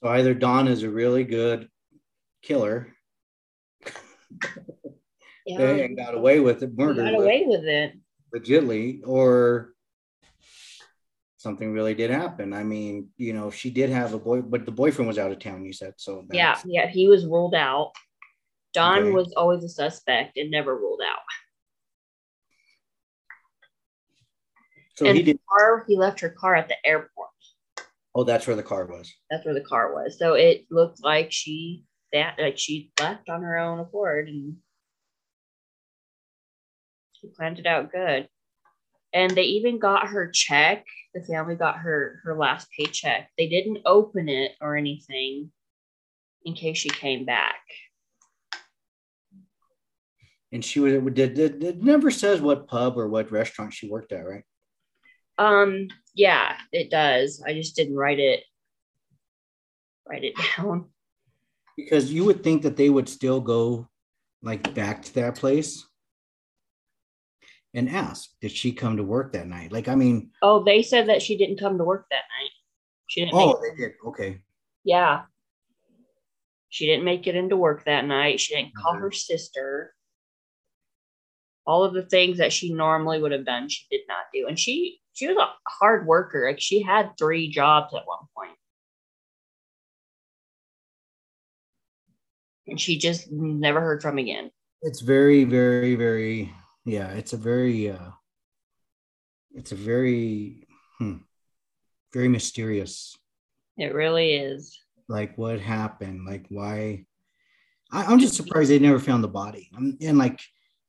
[0.00, 1.68] So either Don is a really good
[2.42, 2.94] killer
[5.46, 5.60] yeah.
[5.60, 7.02] and got away with it, murder.
[7.02, 7.94] Got away with it.
[8.34, 9.74] Legitly, or
[11.38, 12.52] something really did happen.
[12.52, 15.38] I mean, you know, she did have a boy, but the boyfriend was out of
[15.38, 15.94] town, you said.
[15.96, 17.92] So yeah, yeah, he was ruled out.
[18.78, 19.10] Don okay.
[19.10, 21.18] was always a suspect and never ruled out.
[24.94, 25.40] So and he did.
[25.50, 27.30] Car, he left her car at the airport.
[28.14, 29.12] Oh, that's where the car was.
[29.32, 30.16] That's where the car was.
[30.16, 34.58] So it looked like she that like she left on her own accord and
[37.14, 38.28] she planned it out good.
[39.12, 40.84] And they even got her check.
[41.14, 43.28] The family got her her last paycheck.
[43.36, 45.50] They didn't open it or anything
[46.44, 47.56] in case she came back
[50.52, 54.12] and she was did, did it never says what pub or what restaurant she worked
[54.12, 54.44] at, right?
[55.36, 57.42] Um, yeah, it does.
[57.46, 58.42] I just didn't write it
[60.08, 60.86] write it down.
[61.76, 63.88] Because you would think that they would still go
[64.42, 65.86] like back to that place
[67.74, 69.70] and ask, did she come to work that night?
[69.70, 72.50] Like, I mean, oh, they said that she didn't come to work that night.
[73.06, 73.34] She didn't.
[73.34, 73.92] Oh, they did.
[74.06, 74.40] Okay.
[74.84, 75.22] Yeah.
[76.70, 78.40] She didn't make it into work that night.
[78.40, 79.02] She didn't call mm-hmm.
[79.02, 79.94] her sister
[81.68, 84.46] all of the things that she normally would have done she did not do.
[84.48, 86.48] And she she was a hard worker.
[86.48, 88.56] Like she had three jobs at one point.
[92.66, 94.50] And she just never heard from again.
[94.80, 96.54] It's very very very
[96.86, 98.10] yeah it's a very uh
[99.54, 100.66] it's a very
[100.98, 101.16] hmm,
[102.14, 103.14] very mysterious.
[103.76, 104.78] It really is.
[105.06, 106.24] Like what happened?
[106.26, 107.04] Like why?
[107.92, 109.70] I, am just surprised they never found the body.
[109.76, 110.40] I'm, and like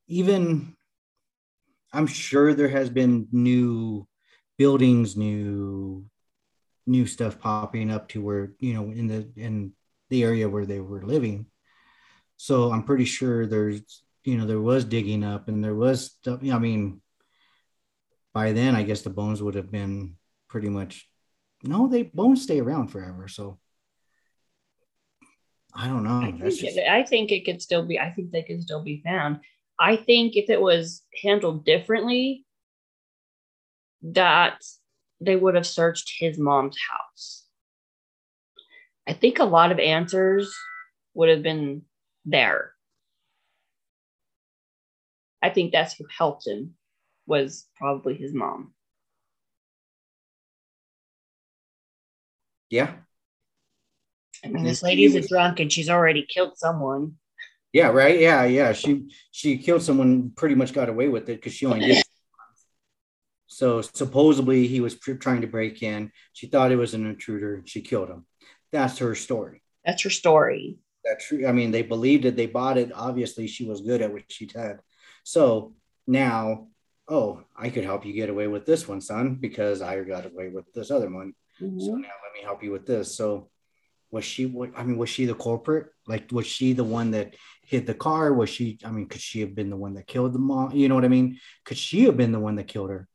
[0.10, 0.76] even
[1.94, 4.08] I'm sure there has been new
[4.58, 6.06] buildings, new
[6.86, 9.72] new stuff popping up to where you know in the in
[10.10, 11.46] the area where they were living.
[12.38, 16.40] So I'm pretty sure there's you know there was digging up and there was stuff.
[16.44, 17.02] I mean,
[18.34, 20.16] by then I guess the bones would have been
[20.50, 21.08] pretty much.
[21.64, 23.28] No, they bones stay around forever.
[23.28, 23.60] So
[25.74, 26.22] I don't know.
[26.22, 26.80] I think, just...
[26.80, 28.00] I think it could still be.
[28.00, 29.42] I think they could still be found.
[29.80, 32.46] I think if it was handled differently,
[34.02, 34.62] that
[35.22, 37.46] they would have searched his mom's house.
[39.08, 40.54] I think a lot of answers
[41.14, 41.84] would have been
[42.26, 42.74] there.
[45.42, 46.76] I think that's who helped him
[47.26, 48.74] was probably his mom.
[52.70, 52.94] Yeah.
[54.44, 57.16] I mean, this lady's a drunk and she's already killed someone.
[57.72, 58.20] Yeah, right.
[58.20, 58.74] Yeah, yeah.
[58.74, 62.04] She she killed someone, pretty much got away with it because she only did.
[63.48, 66.12] so supposedly he was pr- trying to break in.
[66.34, 67.62] She thought it was an intruder.
[67.66, 68.26] She killed him.
[68.72, 69.62] That's her story.
[69.86, 70.78] That's her story.
[71.06, 71.48] That's true.
[71.48, 72.36] I mean, they believed it.
[72.36, 72.92] They bought it.
[72.94, 74.80] Obviously, she was good at what she did.
[75.24, 75.74] So
[76.08, 76.68] now,
[77.08, 80.50] oh, I could help you get away with this one, son, because I got away
[80.50, 81.34] with this other one.
[81.62, 81.80] Mm-hmm.
[81.80, 83.16] So now let me help you with this.
[83.16, 83.50] So
[84.12, 85.88] was she what I mean, was she the culprit?
[86.08, 87.36] Like was she the one that
[87.66, 88.34] hit the car?
[88.34, 90.72] Was she, I mean, could she have been the one that killed the mom?
[90.72, 91.40] You know what I mean?
[91.66, 93.08] Could she have been the one that killed her?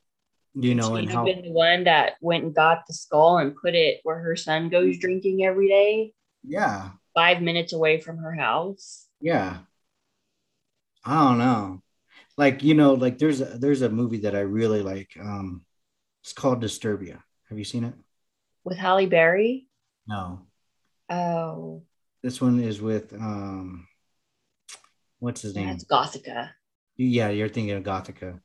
[0.53, 3.55] You know, she and how been the one that went and got the skull and
[3.55, 6.13] put it where her son goes drinking every day.
[6.43, 6.91] Yeah.
[7.13, 9.05] Five minutes away from her house.
[9.19, 9.57] Yeah.
[11.03, 11.81] I don't know.
[12.37, 15.11] Like, you know, like there's a there's a movie that I really like.
[15.19, 15.65] Um,
[16.23, 17.19] it's called Disturbia.
[17.49, 17.93] Have you seen it?
[18.63, 19.67] With Halle Berry?
[20.07, 20.41] No.
[21.09, 21.83] Oh.
[22.23, 23.87] This one is with um
[25.19, 25.67] what's his name?
[25.67, 26.51] That's Gothika.
[26.97, 28.39] Yeah, you're thinking of Gothika.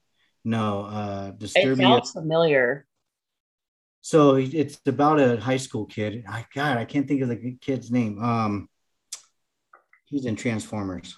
[0.44, 1.72] No, uh Disturbia.
[1.72, 2.86] It sounds familiar.
[4.02, 6.24] So it's about a high school kid.
[6.28, 8.22] I God, I can't think of the kid's name.
[8.22, 8.68] Um
[10.06, 11.16] he's in Transformers.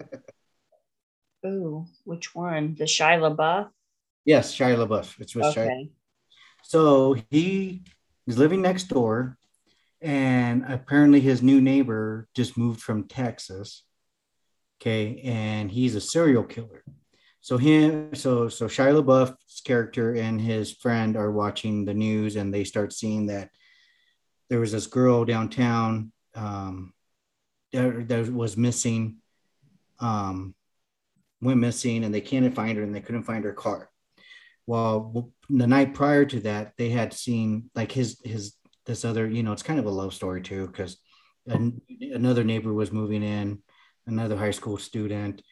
[1.46, 2.74] Ooh, which one?
[2.76, 3.70] The Shia LaBeouf?
[4.24, 5.20] Yes, Shia LaBeouf.
[5.20, 5.66] It's with okay.
[5.66, 5.90] Shia.
[6.64, 7.84] So he
[8.26, 9.38] is living next door,
[10.00, 13.82] and apparently his new neighbor just moved from Texas.
[14.80, 16.84] Okay, and he's a serial killer.
[17.40, 22.52] So him, so so Shia LaBeouf's character and his friend are watching the news, and
[22.52, 23.50] they start seeing that
[24.50, 26.92] there was this girl downtown um,
[27.72, 29.18] that, that was missing.
[29.98, 30.54] Um,
[31.40, 33.90] went missing and they can't find her and they couldn't find her car.
[34.66, 38.55] Well, the night prior to that, they had seen like his his
[38.86, 40.96] this other, you know, it's kind of a love story too, because
[41.46, 43.62] an, another neighbor was moving in,
[44.06, 45.42] another high school student,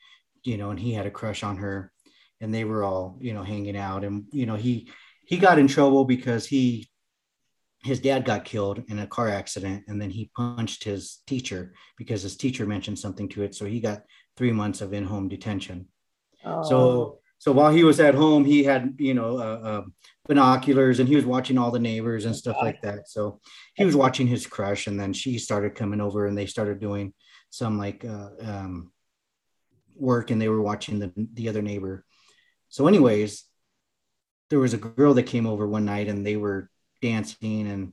[0.43, 1.93] you know, and he had a crush on her,
[2.41, 4.89] and they were all, you know, hanging out, and you know, he
[5.27, 6.89] he got in trouble because he
[7.83, 12.23] his dad got killed in a car accident and then he punched his teacher because
[12.23, 14.01] his teacher mentioned something to it so he got
[14.39, 15.87] three months of in-home detention.
[16.45, 16.63] Oh.
[16.63, 19.83] So so while he was at home, he had you know uh, uh,
[20.27, 23.07] binoculars and he was watching all the neighbors and stuff like that.
[23.07, 23.39] So
[23.75, 27.13] he was watching his crush, and then she started coming over, and they started doing
[27.51, 28.93] some like uh, um,
[29.95, 32.07] work, and they were watching the the other neighbor.
[32.71, 33.45] So, anyways,
[34.49, 36.71] there was a girl that came over one night, and they were
[37.03, 37.93] dancing and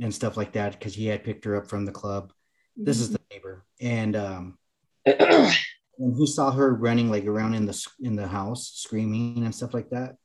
[0.00, 2.28] and stuff like that because he had picked her up from the club.
[2.28, 2.84] Mm-hmm.
[2.84, 3.14] This is mm-hmm.
[3.14, 4.58] the neighbor, and um,
[5.98, 9.74] and he saw her running like around in the in the house screaming and stuff
[9.74, 10.16] like that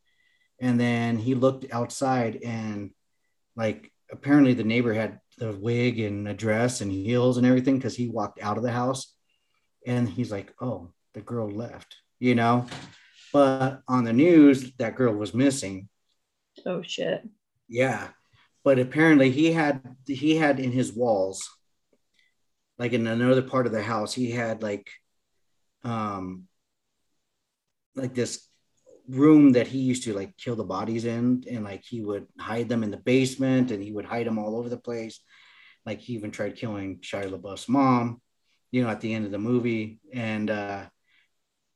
[0.60, 2.92] and then he looked outside and
[3.56, 7.96] like apparently the neighbor had the wig and a dress and heels and everything because
[7.96, 9.14] he walked out of the house
[9.86, 12.66] and he's like oh the girl left you know?
[13.34, 15.90] But on the news that girl was missing.
[16.66, 17.24] Oh shit.
[17.68, 18.10] Yeah.
[18.64, 21.50] But apparently he had he had in his walls
[22.80, 24.90] like in another part of the house he had like
[25.88, 26.44] um
[27.96, 28.48] like this
[29.10, 32.68] room that he used to like kill the bodies in and like he would hide
[32.68, 35.22] them in the basement and he would hide them all over the place.
[35.86, 38.22] Like he even tried killing Shia LaBeouf's mom
[38.72, 40.00] you know at the end of the movie.
[40.14, 40.86] And uh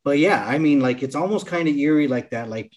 [0.04, 2.74] but yeah I mean like it's almost kind of eerie like that like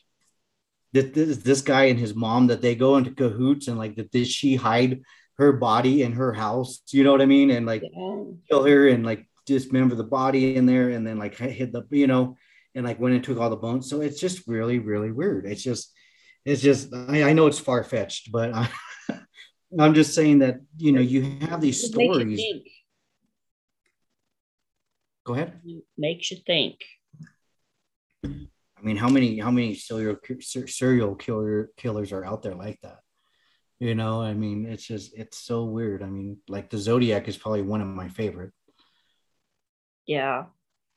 [0.93, 4.13] this, this this guy and his mom that they go into cahoots and like that
[4.13, 5.03] did she hide
[5.39, 7.51] her body in her house you know what I mean?
[7.51, 8.23] And like yeah.
[8.49, 12.07] kill her and like dismember the body in there and then like hit the you
[12.07, 12.37] know
[12.75, 13.89] and like went and took all the bones.
[13.89, 15.47] So it's just really really weird.
[15.47, 15.93] It's just
[16.45, 18.69] it's just i, I know it's far-fetched but I,
[19.79, 22.41] i'm just saying that you know you have these stories.
[25.25, 25.61] go ahead.
[25.97, 26.77] Makes you think.
[28.25, 30.17] I mean how many how many serial
[30.67, 32.99] serial killer killers are out there like that?
[33.81, 36.03] You know i mean it's just it's so weird.
[36.03, 38.53] I mean like the zodiac is probably one of my favorite
[40.07, 40.45] yeah.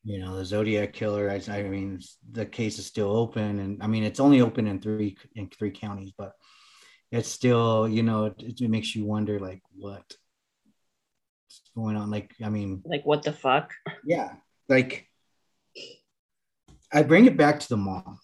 [0.04, 1.30] You know, the Zodiac killer.
[1.30, 2.00] I, I mean,
[2.32, 5.72] the case is still open, and I mean, it's only open in three in three
[5.72, 6.32] counties, but
[7.12, 10.16] it's still, you know, it, it makes you wonder, like, what's
[11.76, 12.10] going on?
[12.10, 13.74] Like, I mean, like, what the fuck?
[14.06, 14.36] Yeah,
[14.70, 15.10] like,
[16.94, 18.20] I bring it back to the mom,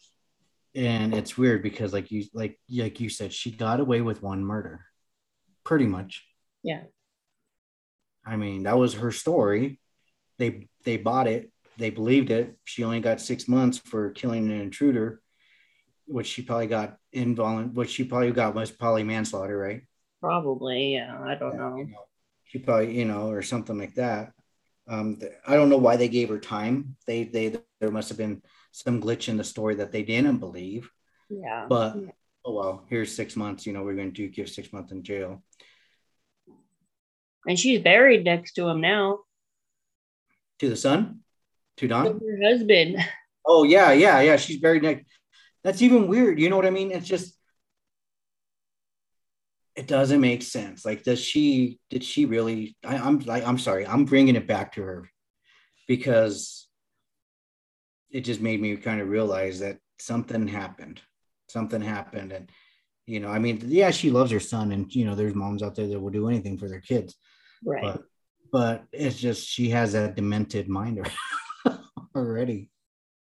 [0.73, 4.45] and it's weird because, like you, like, like you said, she got away with one
[4.45, 4.85] murder,
[5.65, 6.23] pretty much.
[6.63, 6.83] Yeah.
[8.25, 9.81] I mean, that was her story
[10.37, 14.61] they they bought it they believed it she only got six months for killing an
[14.61, 15.21] intruder
[16.05, 19.81] which she probably got involuntary what she probably got was probably manslaughter right
[20.21, 21.75] probably yeah i don't know.
[21.77, 22.05] You know
[22.43, 24.31] she probably you know or something like that
[24.87, 25.17] Um,
[25.47, 26.97] I don't know why they gave her time.
[27.07, 30.91] They they there must have been some glitch in the story that they didn't believe.
[31.29, 31.67] Yeah.
[31.69, 31.95] But
[32.43, 33.65] oh well, here's six months.
[33.65, 35.41] You know, we're going to give six months in jail.
[37.47, 39.19] And she's buried next to him now.
[40.63, 41.19] To the son?
[41.77, 42.05] To Don?
[42.21, 42.97] Her husband.
[43.45, 44.37] Oh yeah, yeah, yeah.
[44.37, 45.03] She's buried next.
[45.65, 46.39] That's even weird.
[46.39, 46.91] You know what I mean?
[46.91, 47.37] It's just
[49.75, 50.85] it doesn't make sense.
[50.85, 51.77] Like, does she?
[51.89, 52.77] Did she really?
[52.85, 53.85] I, I'm like, I'm sorry.
[53.85, 55.09] I'm bringing it back to her
[55.89, 56.69] because
[58.09, 61.01] it just made me kind of realize that something happened.
[61.49, 62.49] Something happened, and
[63.07, 65.75] you know, I mean, yeah, she loves her son, and you know, there's moms out
[65.75, 67.13] there that will do anything for their kids,
[67.65, 67.81] Right.
[67.83, 68.03] but
[68.53, 71.09] but it's just she has that demented mind
[72.15, 72.69] already.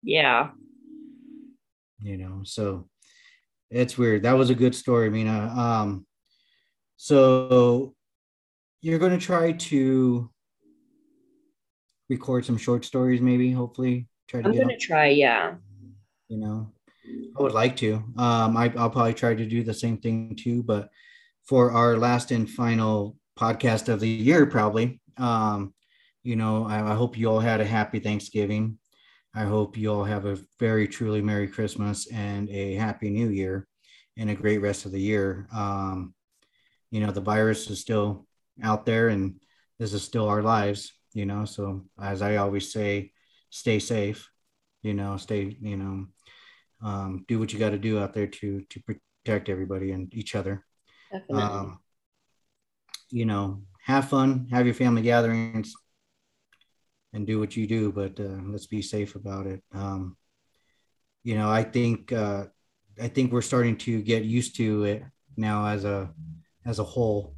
[0.02, 0.50] yeah.
[2.00, 2.88] you know so
[3.70, 6.06] it's weird that was a good story mina um
[6.96, 7.94] so
[8.80, 10.30] you're going to try to
[12.08, 15.54] record some short stories maybe hopefully try to I'm gonna try, yeah.
[16.28, 16.72] you know
[17.38, 20.62] i would like to um I, i'll probably try to do the same thing too
[20.62, 20.88] but
[21.44, 25.74] for our last and final podcast of the year probably um
[26.22, 28.78] you know i, I hope you all had a happy thanksgiving
[29.34, 33.68] I hope you all have a very truly Merry Christmas and a Happy New Year
[34.16, 35.46] and a great rest of the year.
[35.52, 36.14] Um,
[36.90, 38.26] you know, the virus is still
[38.62, 39.36] out there and
[39.78, 41.44] this is still our lives, you know.
[41.44, 43.12] So, as I always say,
[43.50, 44.28] stay safe,
[44.82, 46.06] you know, stay, you know,
[46.82, 50.34] um, do what you got to do out there to to protect everybody and each
[50.34, 50.64] other.
[51.12, 51.42] Definitely.
[51.42, 51.78] Um,
[53.10, 55.72] you know, have fun, have your family gatherings,
[57.14, 59.62] and do what you do, but uh, let's be safe about it.
[59.72, 60.16] Um,
[61.24, 62.44] you know, I think uh,
[63.02, 65.02] I think we're starting to get used to it
[65.36, 66.12] now as a
[66.66, 67.34] as a whole.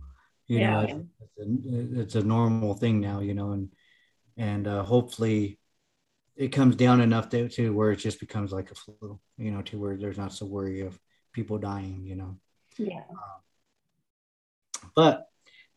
[0.49, 0.99] You know, Yeah.
[1.21, 3.21] it's, a, it's a normal thing now.
[3.21, 3.73] You know, and
[4.37, 5.61] and uh, hopefully
[6.35, 9.21] it comes down enough to, to where it just becomes like a flu.
[9.39, 10.99] You know, to where there's not so worry of
[11.33, 12.05] people dying.
[12.07, 12.37] You know,
[12.77, 13.05] yeah.
[14.97, 15.30] but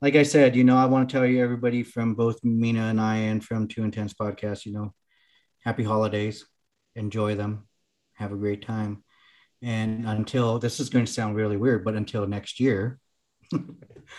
[0.03, 2.99] like I said, you know, I want to tell you everybody from both Mina and
[2.99, 4.93] I and from Two Intense Podcast, you know,
[5.63, 6.45] happy holidays,
[6.93, 7.69] enjoy them,
[8.15, 9.05] have a great time.
[9.61, 12.99] And until this is going to sound really weird, but until next year.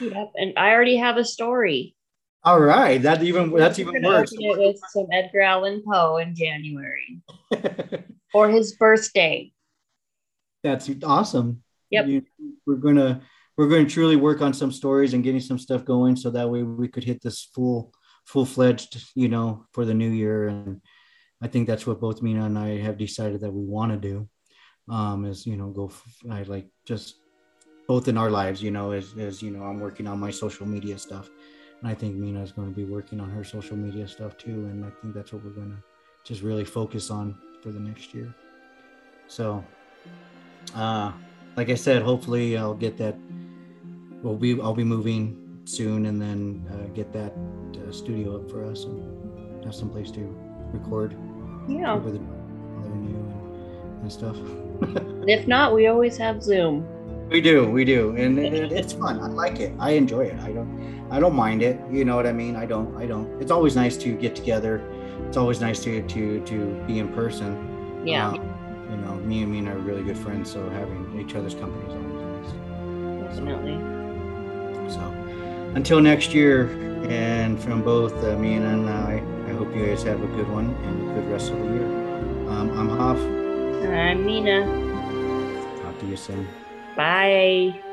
[0.01, 0.33] Yep.
[0.35, 1.95] And I already have a story.
[2.43, 4.33] All right, that even that's even worse.
[4.33, 7.21] it with some Edgar Allan Poe in January
[8.33, 9.53] for his birthday.
[10.65, 11.63] that's awesome.
[11.91, 12.07] Yep.
[12.07, 12.23] You-
[12.67, 13.21] we're gonna
[13.57, 16.51] we're going to truly work on some stories and getting some stuff going, so that
[16.51, 17.93] way we could hit this full
[18.25, 20.49] full fledged, you know, for the new year.
[20.49, 20.81] And
[21.43, 24.29] I think that's what both Mina and I have decided that we want to do.
[24.87, 25.91] Um, is you know go
[26.31, 27.17] I like just
[27.87, 30.67] both in our lives, you know, as as you know, I'm working on my social
[30.67, 31.31] media stuff,
[31.81, 34.67] and I think Mina is going to be working on her social media stuff too.
[34.67, 35.83] And I think that's what we're going to
[36.25, 38.35] just really focus on for the next year.
[39.29, 39.65] So,
[40.75, 41.13] uh,
[41.57, 43.17] like I said, hopefully I'll get that.
[44.23, 47.33] We'll be I'll be moving soon, and then uh, get that
[47.87, 50.21] uh, studio up for us and have some place to
[50.73, 51.17] record
[51.69, 51.95] Yeah.
[51.97, 54.37] with revenue and, and stuff.
[55.29, 56.87] If not, we always have Zoom.
[57.31, 59.21] we do, we do, and it- it's fun.
[59.21, 59.73] I like it.
[59.79, 60.39] I enjoy it.
[60.41, 61.79] I don't, I don't mind it.
[61.91, 62.57] You know what I mean?
[62.57, 63.41] I don't, I don't.
[63.41, 64.83] It's always nice to get together.
[65.29, 68.03] It's always nice to to to be in person.
[68.07, 68.29] Yeah.
[68.29, 68.54] Um,
[68.91, 71.95] you know, me and Mina are really good friends, so having each other's company is
[71.95, 73.37] always nice.
[73.37, 73.79] Definitely.
[74.93, 75.01] So
[75.75, 76.69] until next year,
[77.09, 80.75] and from both uh, me and I, I hope you guys have a good one
[80.85, 81.87] and a good rest of the year.
[82.49, 83.19] Um, I'm Hoff.
[83.19, 84.65] I'm Mina.
[85.83, 86.49] Talk to you soon.
[86.97, 87.84] Bye.